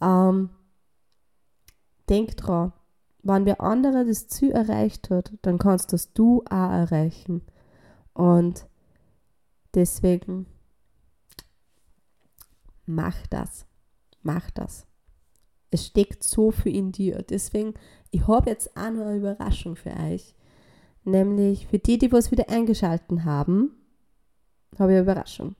Ähm, 0.00 0.50
denk 2.08 2.36
dran, 2.36 2.72
wenn 3.22 3.44
wer 3.44 3.60
andere 3.60 4.04
das 4.04 4.28
Ziel 4.28 4.50
erreicht 4.50 5.10
hat, 5.10 5.32
dann 5.42 5.58
kannst 5.58 5.92
das 5.92 6.12
du 6.12 6.42
auch 6.46 6.70
erreichen. 6.70 7.42
Und 8.14 8.66
deswegen 9.74 10.46
mach 12.86 13.26
das. 13.28 13.66
Mach 14.22 14.50
das. 14.50 14.89
Es 15.70 15.86
steckt 15.86 16.24
so 16.24 16.50
viel 16.50 16.74
in 16.74 16.92
dir. 16.92 17.22
Deswegen, 17.28 17.74
ich 18.10 18.26
habe 18.26 18.50
jetzt 18.50 18.76
auch 18.76 18.90
noch 18.90 19.06
eine 19.06 19.16
Überraschung 19.16 19.76
für 19.76 19.90
euch. 19.90 20.34
Nämlich 21.04 21.66
für 21.66 21.78
die, 21.78 21.98
die 21.98 22.12
was 22.12 22.30
wieder 22.30 22.48
eingeschalten 22.48 23.24
haben, 23.24 23.70
habe 24.78 24.92
ich 24.92 24.96
eine 24.96 25.02
Überraschung. 25.02 25.54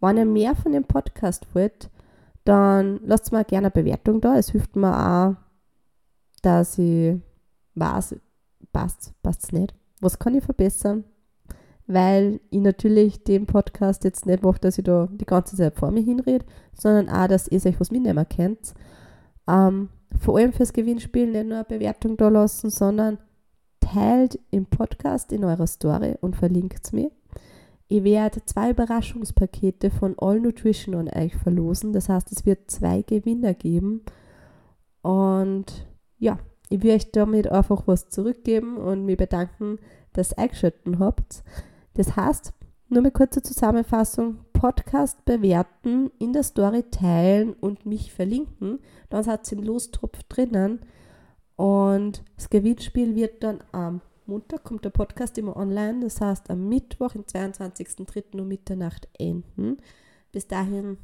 Wenn 0.00 0.18
ihr 0.18 0.24
mehr 0.24 0.54
von 0.54 0.72
dem 0.72 0.84
Podcast 0.84 1.46
wollt, 1.54 1.90
dann 2.44 3.00
lasst 3.04 3.32
mir 3.32 3.44
gerne 3.44 3.66
eine 3.66 3.70
Bewertung 3.72 4.20
da. 4.20 4.36
Es 4.36 4.50
hilft 4.50 4.76
mir 4.76 4.94
auch, 4.94 5.34
dass 6.42 6.78
ich 6.78 7.16
weiß, 7.74 8.16
passt, 8.72 9.14
passt 9.22 9.44
es 9.44 9.52
nicht. 9.52 9.74
Was 10.00 10.18
kann 10.18 10.34
ich 10.34 10.44
verbessern? 10.44 11.04
Weil 11.86 12.40
ich 12.50 12.60
natürlich 12.60 13.24
den 13.24 13.46
Podcast 13.46 14.04
jetzt 14.04 14.26
nicht 14.26 14.42
mache, 14.42 14.60
dass 14.60 14.78
ich 14.78 14.84
da 14.84 15.08
die 15.10 15.24
ganze 15.24 15.56
Zeit 15.56 15.76
vor 15.76 15.90
mir 15.90 16.02
hinrede, 16.02 16.44
sondern 16.74 17.08
auch, 17.08 17.28
dass 17.28 17.48
ihr 17.48 17.64
euch 17.64 17.80
was 17.80 17.90
mitnehmen 17.90 18.26
könnt. 18.28 18.74
Ähm, 19.48 19.88
vor 20.20 20.38
allem 20.38 20.52
fürs 20.52 20.72
Gewinnspiel 20.72 21.30
nicht 21.30 21.46
nur 21.46 21.58
eine 21.58 21.64
Bewertung 21.64 22.16
da 22.16 22.28
lassen, 22.28 22.70
sondern 22.70 23.18
teilt 23.80 24.38
im 24.50 24.66
Podcast 24.66 25.32
in 25.32 25.44
eurer 25.44 25.66
Story 25.66 26.16
und 26.20 26.36
verlinkt 26.36 26.84
es 26.84 26.92
mir. 26.92 27.10
Ich 27.88 28.02
werde 28.02 28.44
zwei 28.44 28.70
Überraschungspakete 28.70 29.90
von 29.90 30.16
All 30.18 30.40
Nutrition 30.40 30.94
an 30.96 31.08
euch 31.08 31.36
verlosen. 31.36 31.92
Das 31.92 32.08
heißt, 32.08 32.32
es 32.32 32.44
wird 32.44 32.70
zwei 32.70 33.02
Gewinner 33.02 33.54
geben. 33.54 34.02
Und 35.02 35.86
ja, 36.18 36.38
ich 36.68 36.82
will 36.82 36.94
euch 36.94 37.12
damit 37.12 37.46
einfach 37.50 37.86
was 37.86 38.08
zurückgeben 38.08 38.76
und 38.76 39.04
mir 39.04 39.16
bedanken, 39.16 39.78
dass 40.12 40.32
ihr 40.32 40.38
eingeschaltet 40.38 40.98
habt. 40.98 41.44
Das 41.94 42.16
heißt, 42.16 42.52
nur 42.88 43.00
eine 43.00 43.12
kurze 43.12 43.42
Zusammenfassung, 43.42 44.38
Podcast 44.58 45.24
bewerten, 45.26 46.10
in 46.18 46.32
der 46.32 46.42
Story 46.42 46.84
teilen 46.90 47.52
und 47.54 47.84
mich 47.84 48.12
verlinken. 48.12 48.80
Dann 49.10 49.22
seid 49.22 49.50
ihr 49.52 49.58
im 49.58 49.64
Lostopf 49.64 50.22
drinnen. 50.24 50.80
Und 51.56 52.24
das 52.36 52.48
Gewinnspiel 52.48 53.14
wird 53.14 53.42
dann 53.42 53.62
am 53.72 54.00
Montag, 54.24 54.64
kommt 54.64 54.84
der 54.84 54.90
Podcast 54.90 55.36
immer 55.38 55.56
online. 55.56 56.00
Das 56.00 56.20
heißt, 56.20 56.50
am 56.50 56.68
Mittwoch, 56.68 57.14
am 57.14 57.22
22.03. 57.22 58.40
um 58.40 58.48
Mitternacht 58.48 59.08
enden. 59.18 59.76
Bis 60.32 60.48
dahin 60.48 60.96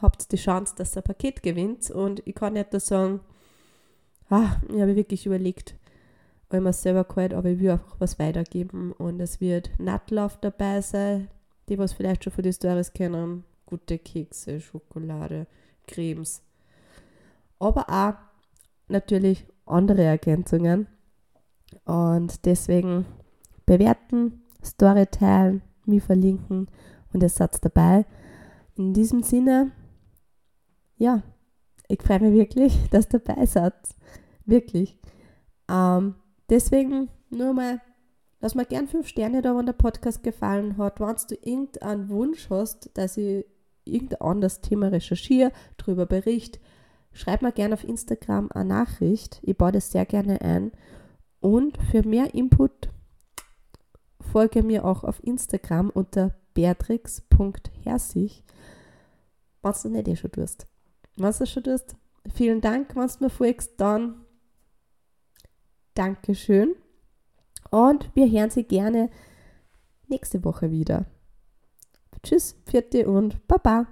habt 0.00 0.22
ihr 0.22 0.28
die 0.30 0.36
Chance, 0.42 0.74
dass 0.76 0.96
ihr 0.96 1.02
ein 1.02 1.04
Paket 1.04 1.42
gewinnt. 1.42 1.90
Und 1.90 2.22
ich 2.26 2.34
kann 2.34 2.54
nicht 2.54 2.72
sagen, 2.80 3.20
ah, 4.30 4.56
ich 4.68 4.80
habe 4.80 4.96
wirklich 4.96 5.26
überlegt, 5.26 5.74
weil 6.48 6.60
man 6.60 6.70
es 6.70 6.82
selber 6.82 7.04
gehört, 7.04 7.34
aber 7.34 7.50
ich 7.50 7.58
will 7.60 7.70
einfach 7.70 7.96
was 7.98 8.18
weitergeben 8.18 8.92
und 8.92 9.20
es 9.20 9.40
wird 9.40 9.70
Nutlauf 9.78 10.38
dabei 10.40 10.80
sein, 10.80 11.28
die 11.68 11.78
was 11.78 11.92
vielleicht 11.92 12.24
schon 12.24 12.32
von 12.32 12.42
den 12.42 12.52
Stories 12.52 12.92
kennen, 12.92 13.44
gute 13.64 13.98
Kekse, 13.98 14.60
Schokolade, 14.60 15.46
Cremes, 15.86 16.42
aber 17.58 17.88
auch 17.88 18.14
natürlich 18.88 19.46
andere 19.66 20.02
Ergänzungen 20.04 20.86
und 21.84 22.44
deswegen 22.44 23.06
bewerten, 23.64 24.42
Story 24.64 25.06
teilen, 25.06 25.62
mich 25.84 26.02
verlinken 26.02 26.68
und 27.12 27.20
der 27.20 27.28
Satz 27.28 27.60
dabei. 27.60 28.04
In 28.76 28.92
diesem 28.92 29.22
Sinne, 29.22 29.72
ja, 30.96 31.22
ich 31.88 32.02
freue 32.02 32.20
mich 32.20 32.32
wirklich, 32.34 32.88
dass 32.90 33.06
ihr 33.12 33.20
dabei 33.20 33.46
seid. 33.46 33.74
Wirklich. 34.44 34.98
Ähm, 35.68 36.14
deswegen 36.48 37.08
nur 37.30 37.52
mal, 37.52 37.80
lass 38.46 38.54
mir 38.54 38.64
gern 38.64 38.86
fünf 38.86 39.08
Sterne 39.08 39.42
da, 39.42 39.56
wenn 39.56 39.66
der 39.66 39.72
Podcast 39.72 40.22
gefallen 40.22 40.78
hat. 40.78 41.00
Wenn 41.00 41.16
du 41.28 41.34
irgendeinen 41.34 42.08
Wunsch 42.08 42.48
hast, 42.48 42.96
dass 42.96 43.16
ich 43.16 43.44
irgendein 43.84 44.20
anderes 44.20 44.60
Thema 44.60 44.86
recherchiere, 44.86 45.50
darüber 45.78 46.06
berichte, 46.06 46.60
schreib 47.12 47.42
mir 47.42 47.50
gerne 47.50 47.74
auf 47.74 47.82
Instagram 47.82 48.52
eine 48.52 48.68
Nachricht. 48.68 49.40
Ich 49.42 49.58
baue 49.58 49.72
das 49.72 49.90
sehr 49.90 50.06
gerne 50.06 50.40
ein. 50.42 50.70
Und 51.40 51.76
für 51.90 52.06
mehr 52.06 52.34
Input 52.34 52.88
folge 54.20 54.62
mir 54.62 54.84
auch 54.84 55.02
auf 55.02 55.20
Instagram 55.24 55.90
unter 55.90 56.36
beatrix.herzig, 56.54 58.44
wenn 59.60 59.72
du 59.82 59.88
nicht 59.88 60.06
eh 60.06 60.14
schon 60.14 60.30
tust. 60.30 60.68
Wenn 61.16 61.32
du 61.36 61.46
schon 61.46 61.64
tust, 61.64 61.96
vielen 62.32 62.60
Dank, 62.60 62.94
wenn 62.94 63.08
du 63.08 63.24
mir 63.24 63.30
folgst, 63.30 63.72
dann 63.80 64.24
Dankeschön. 65.94 66.76
Und 67.70 68.10
wir 68.14 68.30
hören 68.30 68.50
Sie 68.50 68.64
gerne 68.64 69.10
nächste 70.08 70.44
Woche 70.44 70.70
wieder. 70.70 71.06
Tschüss, 72.22 72.56
vierte 72.66 73.08
und 73.08 73.46
Baba. 73.46 73.86